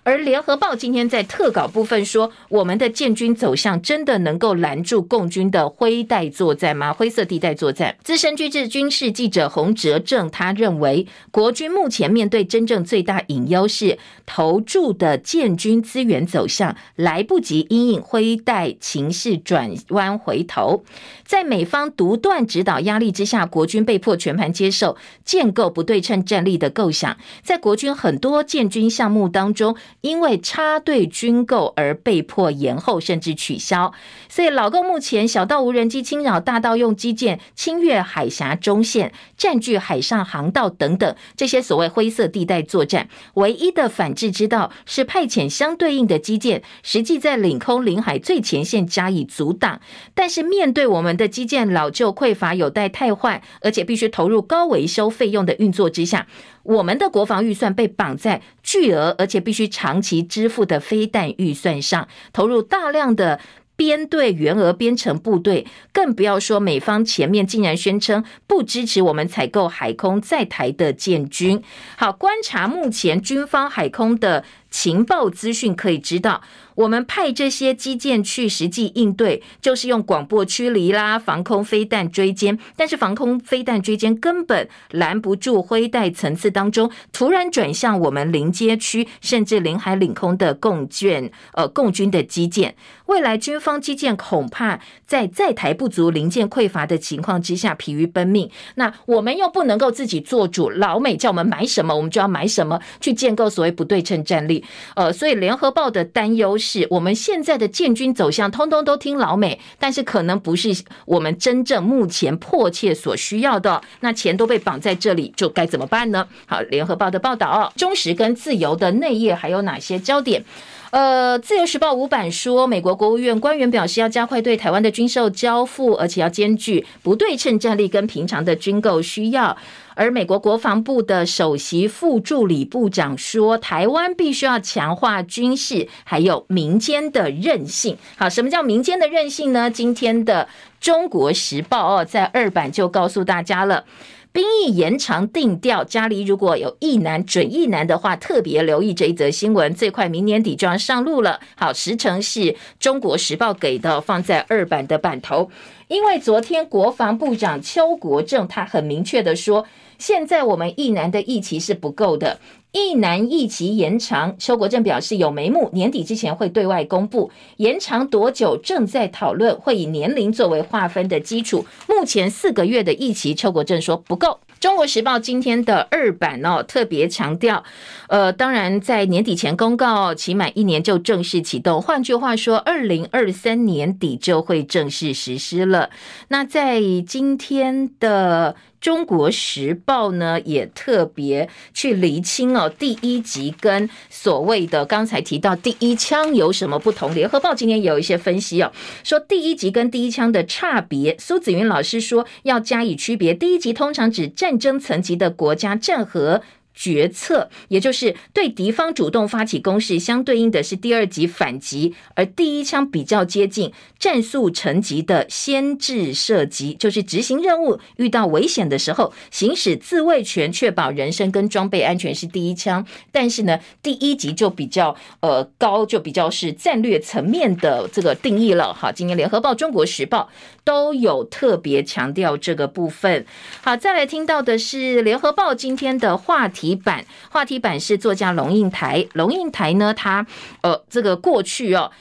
[0.10, 6.92] 而联合报今天在特稿部分说，我们的建军走向真的能够拦住共军的灰带作战吗？
[6.92, 7.96] 灰色地带作战。
[8.04, 20.84] 资深军事军事记者洪哲正他认为，国军目前面对真正最大隐忧是投注的建军资源走向来不及因应灰带情势转弯回头，
[21.24, 29.78] 在美方独断指导压力之下，国军被迫全盘接受建构不对称战力的构想，在国军很多建军项目当中。
[30.02, 33.94] 因为插队军购而被迫延后甚至取消，
[34.30, 49.82] 所以老共目前小到无人机侵扰，大到用机舰侵越海峡中线、占据海上航道等等这些所谓灰色地带作战，唯一的反制之道是派遣相对应的机舰，实际在领空领海最前线加以阻挡。
[50.14, 56.28] 但是面对我们的机舰老旧匮乏、有待汰换，而且必须投入高维修费用的运作之下。
[56.70, 63.40] 我们的国防预算被绑在巨额而且必须长期支付的飞弹预算上，投入大量的
[63.76, 71.64] 编队员额编成部队，更不要说美方前面竟然宣称不支持我们采购海空在台的建军。
[71.98, 74.44] 好，观察目前军方海空的。
[74.72, 76.42] 情报资讯可以知道，
[76.76, 82.58] 我们派这些基建去实际应对，就是用广播驱离啦，防空飞弹追歼。
[82.76, 92.76] 但是防空飞弹追歼根本拦不住灰带层次当中突然转向我们临街区甚至领海领空的共建呃共军的基建。
[93.08, 98.50] 未来军方基建恐怕在在台不足、零件匮乏的情况之下疲于奔命。
[98.76, 104.59] 那我们又不能够自己做主，老美叫我们买什么，我们就要买什么，去建构所谓不对称战力。
[104.96, 113.82] 呃，所以联合报的担忧是我们现在的建军走向，通通都听老美，但是可能不是我们真正目前迫切所需要的。
[114.02, 116.28] 那钱都被绑在这里，就该怎么办呢？
[116.46, 120.44] 好，联合报的报道，中时跟自由的内页还有哪些焦点？
[120.92, 129.56] 呃，自由时报五版说，美国国务院官员表示要加快对台湾的军售交付，而且要兼具不对称战力跟平常的军购需要。
[130.00, 137.98] 而美国国防部的首席副助理部长说，台湾必须要强化军事，还有民间的韧性。
[138.16, 139.70] 好，什么叫民间的韧性呢？
[139.70, 140.48] 今天的
[140.80, 143.84] 中国时报哦，在二版就告诉大家了。
[144.32, 151.42] 兵役延长定调，家里如果有役男、准役男的话，特别留意这一则新闻，最快明年底就要上路了。
[151.58, 155.50] 好，时程是中国时报给的，放在二版的版头。
[155.90, 159.66] 因为昨天国防部长邱国正他很明确的说，
[160.00, 162.40] 现在我们一男的役期是不够的。
[162.72, 167.32] 一男役期延长，邱国正表示有眉目，年底之前会对外公布。
[167.58, 171.66] 延长多久正在讨论，会以年龄作为划分的基础。
[171.88, 174.40] 目前四个月的役期，邱国正说不够。
[174.60, 177.64] 中国时报今天的二版哦，特别强调，
[178.08, 181.82] 呃，当然在年底前公告，期满一年就正式启动。
[181.82, 185.90] 换句话说，二零二三年底就会正式实施了。
[186.28, 188.56] 那在今天的。
[188.80, 197.14] 中国时报呢也特别去厘清哦，第一级跟所谓的刚才提到第一枪有什么不同？
[197.14, 198.72] 联合报今天也有一些分析哦，
[199.04, 201.16] 说第一级跟第一枪的差别。
[201.20, 206.42] 苏子云老师说要加以区别，第一级通常指战争层级的国家战和。
[206.80, 222.86] 决策，也就是对敌方主动发起攻势，相对应的是第二级反击，而第一枪比较接近战术层级的先制射击，就是执行任务遇到危险的时候，行使自卫权，确保人身跟装备安全是第一枪。
[223.12, 228.74] 但是呢，第一级就比较呃高，就比较是战略层面的这个定义了。
[228.74, 230.30] 好，今天联合报、中国时报
[230.64, 233.26] 都有特别强调这个部分。
[233.62, 236.69] 好，再来听到的是联合报今天的话题。
[236.76, 240.26] 版话题版是作家龙应台，龙应台呢，他
[240.62, 241.92] 呃，这个过去哦。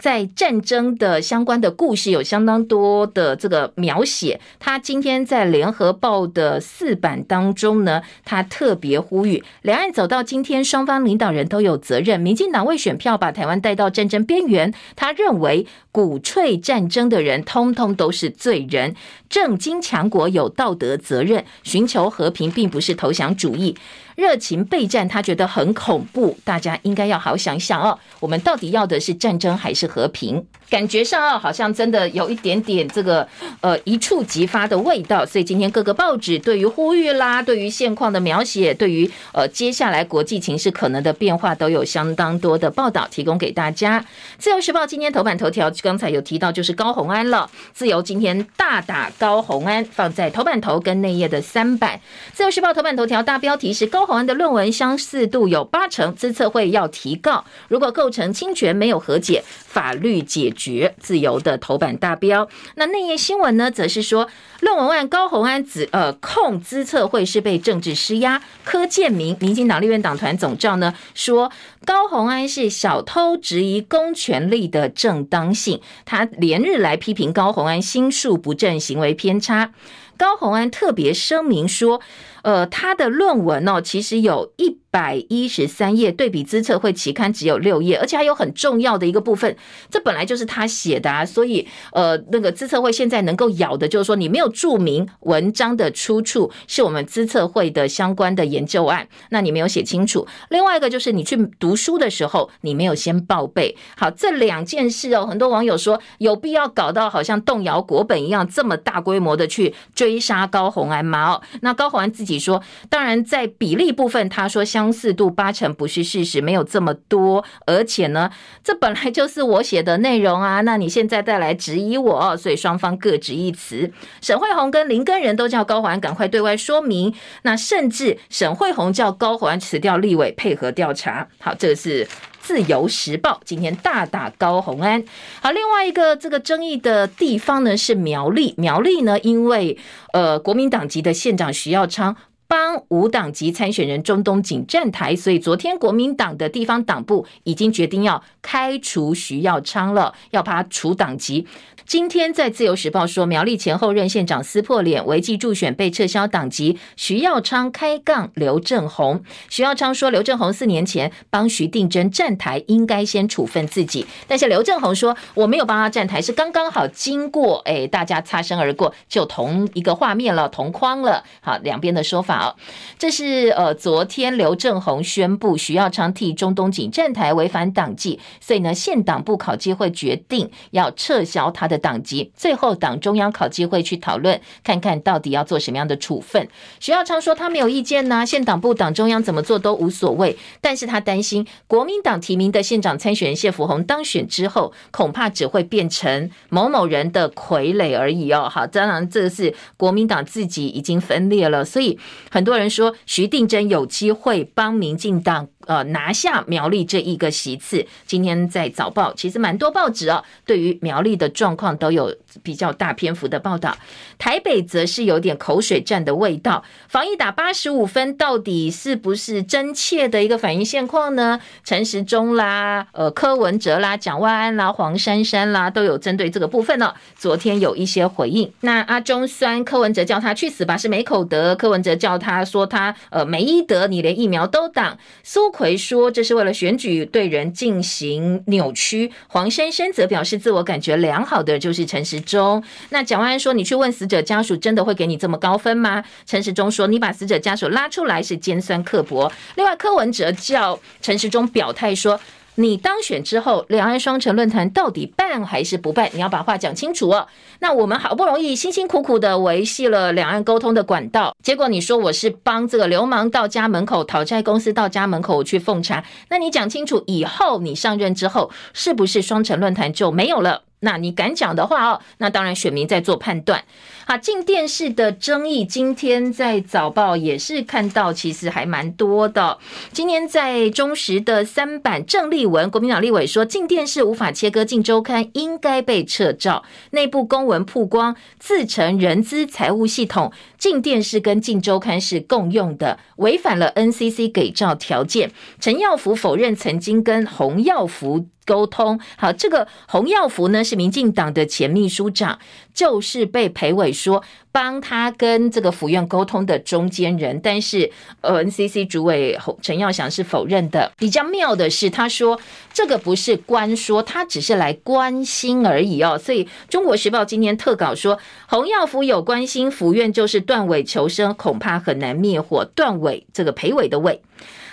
[0.00, 4.40] 在战争的相关的故事有相当多的这个描写。
[4.58, 12.18] 他今天在联合报的四版当中呢，他特别呼吁，两岸走到今天，双方领导人都有责任。
[12.18, 18.96] 民进党为选票把台湾带到战争边缘，他认为鼓吹战争的人通通都是罪人。
[19.28, 23.76] 正经强国有道德责任，寻求和平并不是投降主义。
[24.16, 26.36] 热情备战，他觉得很恐怖。
[26.42, 30.42] 大家应该要好好想想哦，我们到底要的是战争还是和平？
[30.70, 33.28] 感觉上啊，好像真的有一点点这个
[33.60, 35.24] 呃一触即发的味道。
[35.26, 44.02] 所以今天各个报纸对于呼吁啦，对于现况的描写，对于呃接下来国际情势可能的变化，都有相当多的报道提供给大家。
[44.38, 47.50] 自由时报今天头版头条，刚才有提到就是高虹安了。
[47.74, 52.00] 自由今天大打高虹安，放在头版头跟内页的三版。
[52.32, 54.05] 自由时报头版头条大标题是高。
[54.06, 57.44] 高虹安的论文相似度有八成，资策会要提告。
[57.66, 60.94] 如果构成侵权，没有和解，法律解决。
[61.00, 62.48] 自由的头版大标。
[62.76, 64.28] 那内页新闻呢，则是说
[64.60, 68.40] 论文案高虹安指呃控资策会是被政治施压。
[68.64, 71.50] 柯建铭，民进党立院党团总召呢说
[71.84, 75.80] 高虹安是小偷，质疑公权力的正当性。
[76.04, 79.72] 他连日来批评高虹安心术不正，行为偏差。
[80.18, 82.00] 高虹安特别声明说，
[82.46, 89.56] 呃，他的论文哦，其实有一百一十三页，对比资策会期刊只有六页，而且还有很重要的一个部分，
[89.90, 100.24] 这本来就是他写的啊，所以呃，那个资策会现在能够咬的，就是说你没有注明文章的出处是我们资策会的相关的研究案，那你没有写清楚。
[100.48, 103.76] 另外一个就是你去读书的时候，你没有先报备。
[103.96, 111.32] 好，这两件事哦，很多网友说有必要搞到好像动摇国本一样，这么大规模的去追杀高红安吗？
[111.32, 114.86] 哦，那高红安自己说，当然在比例部分，他说相。
[114.96, 118.30] 似度八成不是事实，没有这么多，而且呢，
[118.64, 120.62] 这本来就是我写的内容啊。
[120.62, 123.92] 那你现在再来质疑我，所以双方各执一词。
[124.22, 127.12] 沈慧红跟林根仁都叫高环赶快对外说明，
[127.42, 131.28] 那甚至沈慧红叫高环辞掉立委配合调查。
[131.40, 132.08] 好，这个是
[132.46, 135.02] 自由时报今天大打高红安。
[135.42, 139.76] 好，另外一个这个争议的地方呢是苗栗，苗栗呢因为
[140.12, 142.16] 呃国民党籍的县长徐耀昌。
[142.48, 151.44] 帮无党籍参选人中东锦站台，所以昨天国民党的地方党部已经决定要开除徐耀昌了，要把他除党籍。
[151.86, 156.76] 今天在自由时报说，苗栗前后任县长撕破脸，违纪助选被撤销党籍。
[156.96, 164.04] 徐耀昌开杠刘正鸿，徐耀昌说，刘正鸿四年前帮徐定真站台，应该先处分自己。
[164.26, 171.22] 但是刘正鸿说，我没有帮他站台，是刚刚好经过，哎，大家擦身而过，就同一个画面了，同框了。
[171.40, 172.56] 好，两边的说法哦，
[172.98, 181.75] 这是呃，昨天刘正鸿宣布徐耀昌替中东锦站台违反党纪，所以呢，县党部考纪会决定要撤销他的。
[181.78, 186.48] 党籍，最后党中央考机会去讨论，看看到底要做什么样的处分。
[186.80, 198.48] 徐耀昌说他没有意见呐，县党部、党中央怎么做都无所谓，但是他担心国民党提名的县长参选人谢福洪当选之后，恐怕只会变成某某人的傀儡而已哦。
[198.48, 201.98] 好，当然这是国民党自己已经分裂了，所以
[202.30, 205.48] 很多人说徐定真有机会帮民进党。
[205.66, 213.76] 呃，拿下苗栗这一个席次，今天在早报其实蛮多报纸啊，对于苗栗的状况都有比较大篇幅的报道。
[214.18, 221.40] 台北则是有点口水战的味道，防疫打八十五分，到底是不是真切的一个反映现况呢？
[221.64, 226.94] 陈时中啦，呃，柯文哲啦，蒋万安啦，黄珊珊啦，都有针对这个部分呢。
[227.16, 228.50] 昨天有一些回应。
[228.60, 231.54] 那阿中酸柯文哲叫他去死吧，是没口德。
[231.54, 234.98] 柯文哲叫他说他呃没医德，你连疫苗都挡。
[235.22, 252.20] 苏奎说：“这是为了选举对人进行扭曲。”黄珊珊则表示：“自我感觉良好的就是陈时中。”那蒋万安说：“你去问死者家属，真的会给你这么高分吗？”陈时中说：“你把死者家属拉出来是尖酸刻薄。”另外，柯文哲叫陈时中表态说。
[252.58, 256.08] 你当选之后，两岸双城论坛到底办还是不办？
[256.14, 257.28] 你要把话讲清楚哦。
[257.58, 270.62] 那我们好不容易辛辛苦苦的维系了两岸沟通的管道，结果你说我是帮这个流氓到家门口讨债公司到家门口去奉茶，那你讲清楚，以后你上任之后，是不是双城论坛就没有了？
[270.80, 273.64] 那你敢讲的话哦，那当然选民在做判断。
[274.08, 279.58] 好，进电视的争议，今天在早报也是看到，其实还蛮多的。
[279.90, 286.62] 今天在中时的三版郑丽文，国民党立委说，进电视无法切割进周刊，应该被撤照。
[286.92, 295.32] 内部公文曝光，自成人资财务系统，进电视跟进周刊是共用的，违反了 NCC 给照条件。
[295.58, 298.28] 陈耀福否认曾经跟洪耀福。
[298.46, 302.38] 沟通好，这个洪耀福呢是民进党的前秘书长，
[302.72, 304.22] 就是被裴伟说
[304.52, 307.90] 帮他跟这个府院沟通的中间人，但是
[308.22, 310.92] NCC 主委陈耀祥是否认的。
[310.96, 312.38] 比较妙的是，他说
[312.72, 316.18] 这个不是关说，他只是来关心而已哦。
[316.18, 322.64] 所以中国时报今天特稿说，洪耀福有关心府院，就是断尾求生，恐怕很难灭火。
[322.74, 324.20] 断尾这个裴伟的尾。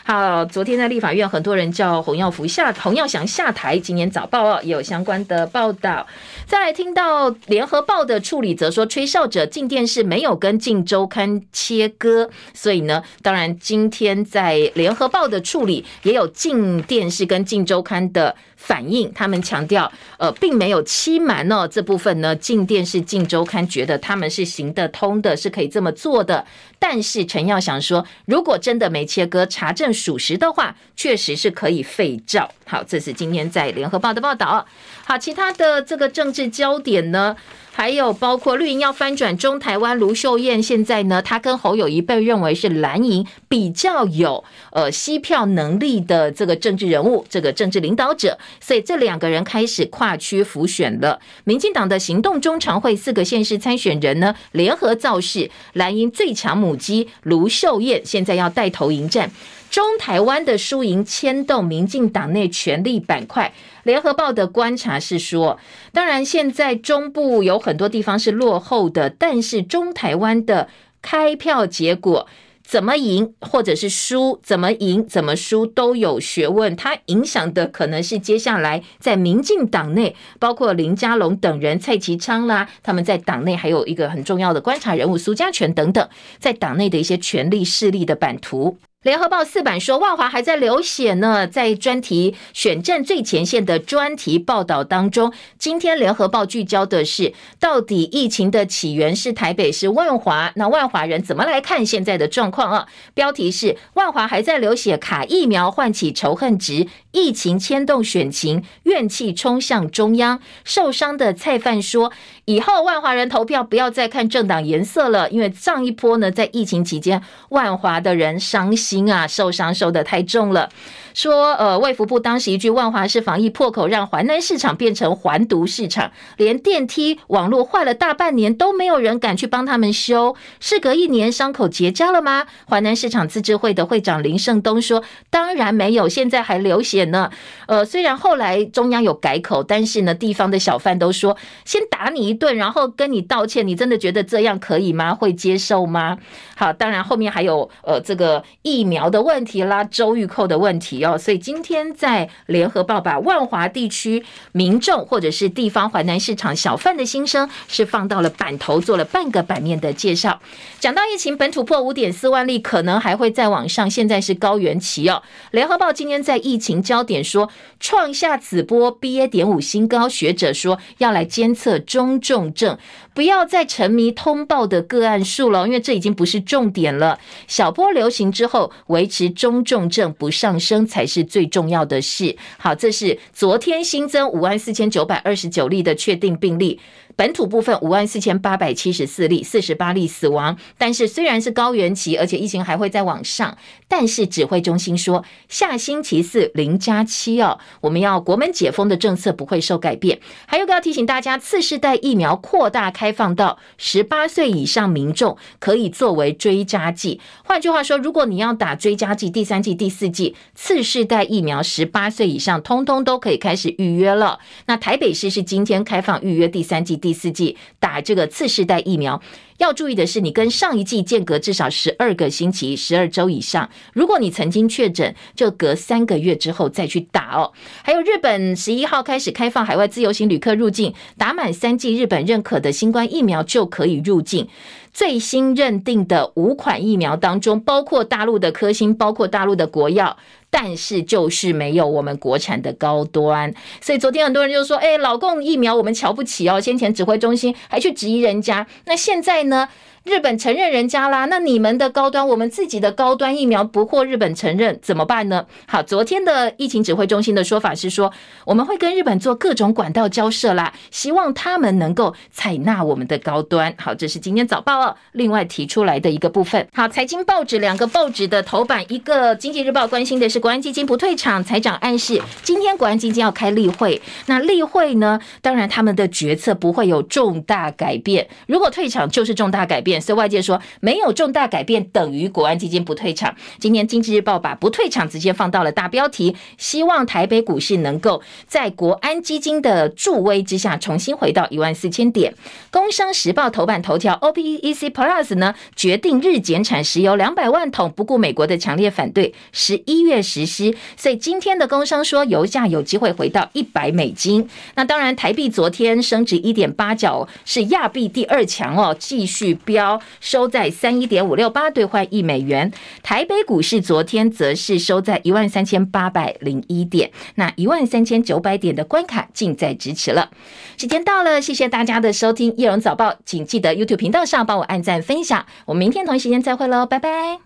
[0.06, 3.80] 好，昨天在立法院，很多人叫洪耀福下洪耀祥下台。
[3.80, 6.06] 今年早报也有相关的报道。
[6.46, 18.36] 再听到联合报的处理，则说吹哨者进电视没有跟进周刊切割，所以呢，当然今天在联合报的处理也有进电视跟进周刊的。
[18.66, 21.68] 反应，他们强调，呃，并没有欺瞒哦。
[21.68, 26.46] 这部分呢，进电视、进周刊觉得他们是行得通的，是可以这么做的。
[26.80, 32.50] 但是陈耀祥说，如果真的没切割，查证属实的话，确实是可以废照。
[32.66, 34.66] 好，这是今天在联合报的报道。
[35.04, 37.36] 好，其他的这个政治焦点呢？
[37.76, 51.20] 还有包括绿营要翻转中台湾，卢秀燕现在呢，她跟侯友宜被认为是蓝营比较有呃吸票能力的这个政治人物，这个政治领导者，所以这两个人开始跨区浮选了。
[51.46, 59.32] 民进党的行动中常会四个县市参选人呢，联合造势，蓝营最强母鸡卢秀燕现在要带头迎战。
[59.74, 63.52] 中台湾的输赢牵动民进党内权力板块。
[63.82, 65.58] 联合报的观察是说，
[65.92, 70.70] 当然现在中部有很多地方是落后的，但是中台湾的
[71.02, 72.28] 开票结果
[72.64, 76.76] 怎么赢或者是输，怎么赢怎么输都有学问。
[76.76, 86.08] 它影响的可能是接下来在民进党内，包括林佳龙等人、蔡其昌啦，他们在党内还有一个很重要的观察人物苏家全等等，
[86.38, 88.78] 在党内的一些权力势力的版图。
[89.04, 91.46] 联合报四版说，万华还在流血呢。
[91.46, 100.54] 在专题选战最前线的专题报道当中，今天联合报聚焦的是，到底疫情的起源是台北是万华？
[100.56, 102.88] 那万华人怎么来看现在的状况啊？
[103.14, 110.40] 标题是万华还在流血，卡疫苗唤起仇恨值，疫情牵动选情，怨气冲向中央。
[110.64, 112.14] 受伤的菜贩说，
[112.46, 119.12] 以后万华人投票不要再看政党颜色了，因为上一波呢，在疫情期间，万华的人伤心。
[119.12, 120.70] 啊，受伤受得太重了。
[121.14, 130.36] 说，呃，卫福部当时一句“万华市防疫破口”，让环南市场变成环毒市场，连电梯网络坏了大半年都没有人敢去帮他们修。
[130.60, 132.46] 事隔一年，伤口结痂了吗？
[132.66, 137.30] 环南市场自治会的会长林胜东说：“当然没有，现在还流血呢。”
[137.68, 145.14] 呃，虽然后来中央有改口，但是呢，地方的小贩都说：“先打你一顿，然后跟你道歉，你真的觉得这样可以吗？
[145.14, 146.18] 会接受吗？”
[146.58, 151.03] 好，当然后面还有呃这个疫苗的问题啦，周玉蔻的问题。
[151.04, 160.42] 哦所以今天在联合报把万华地区民众或者是地方淮南市场小贩的心声是放到了版头，做了半个版面的介绍。
[160.80, 163.90] 讲到疫情，本土破五点四万例，可能还会再往上。
[163.90, 165.24] 现在是高原期哦。
[165.52, 167.50] 联合报今天在疫情焦点说，
[167.80, 169.28] 创下此波 BA.
[169.28, 172.78] 点五新高，学者说要来监测中重症，
[173.14, 177.20] 不要再沉迷通报的个案数了，因为这已经不是重点了。
[177.48, 180.86] 小波流行之后，维持中重症不上升。
[180.94, 182.38] 才是最重要的事。
[182.60, 186.80] 好，这是昨天新增五万四千九百二十九例的确定病例。
[187.16, 190.58] 本土部分五万四千八百七十四例，四十八例死亡。
[190.78, 193.56] 但是虽然是高原期，而且疫情还会再往上，
[193.88, 200.20] 但是指挥中心说，下星期四零加七哦，我们要国门解封的政策不会受改变。
[200.48, 207.22] 还有个要提醒大家，次世代疫苗扩大开放到十八岁以上民众可以作为追加剂。
[207.44, 214.40] 换句话说，如果你要打追加剂第三剂、第四剂，次世代疫苗十八岁以上通通都可以开始预约了。
[214.66, 217.03] 那台北市是今天开放预约第三剂。
[217.04, 219.22] 第四季打这个次世代疫苗，
[219.58, 223.70] 要注意的是，你跟上一季间隔至少十二个星期、十二周以上。
[223.92, 227.52] 如果你曾经确诊，就隔三个月之后再去打哦。
[227.84, 234.48] 还有日本十一号开始开放海外自由行旅客入境，打满三剂日本认可的新冠疫苗就可以入境。
[234.94, 240.18] 最新认定的五款疫苗当中，包括大陆的科兴，包括大陆的国药。
[240.56, 249.68] 但是就是没有我们国产的高端，所以昨天很多人就说：“哎，老共疫苗我们瞧不起哦。”先前指挥中心还去质疑人家，那现在呢？
[250.04, 255.46] 日本承认人家啦，那你们的高端，我们自己的高端疫苗不获日本承认怎么办呢？
[255.66, 258.12] 好，昨天的疫情指挥中心的说法是说，
[258.46, 263.74] 我们会跟日本做各种管道交涉啦，希望他们能够采纳我们的高端。
[263.78, 266.68] 好，这是今天早报哦，另外提出来的一个部分。
[266.74, 279.93] 好，财经报纸两个报纸的头版，一个经济日报关心的是国安基金不退场，财长暗示今天国安基金要开例会，那例会呢，当然他们的决策不会有重大改变，如果退场就是重大改变。
[280.00, 283.36] 所以外界说没有重大改变等于国安基金不退场。
[283.60, 292.34] 今天经济日报把不退场直接放到了大标题，希望台北股市能够在国安基金的助威之下重新回到一万四千点。
[292.72, 300.76] 工商时报头版头条，OPEC OPEC Plus 呢决定日减产石油两百万桶，不顾美国的强烈反对，十一月实施。
[300.96, 304.48] 所以今天的工商说油价有机会回到一百美金。
[304.76, 309.83] 那当然，台币昨天升值一点八角，是亚币第二强哦，继续飙，
[310.20, 312.72] 收在三一点五六八兑换一美元。
[313.02, 320.30] 台北股市昨天则是收在一万三千八百零一点，那一万三千九百点的关卡近在咫尺了。
[320.78, 325.46] 时间到了，谢谢大家的收听《叶荣早报》，请记得 YouTube 频道上帮我按赞分享。
[325.66, 327.44] 我们明天同一时间再会喽，拜拜。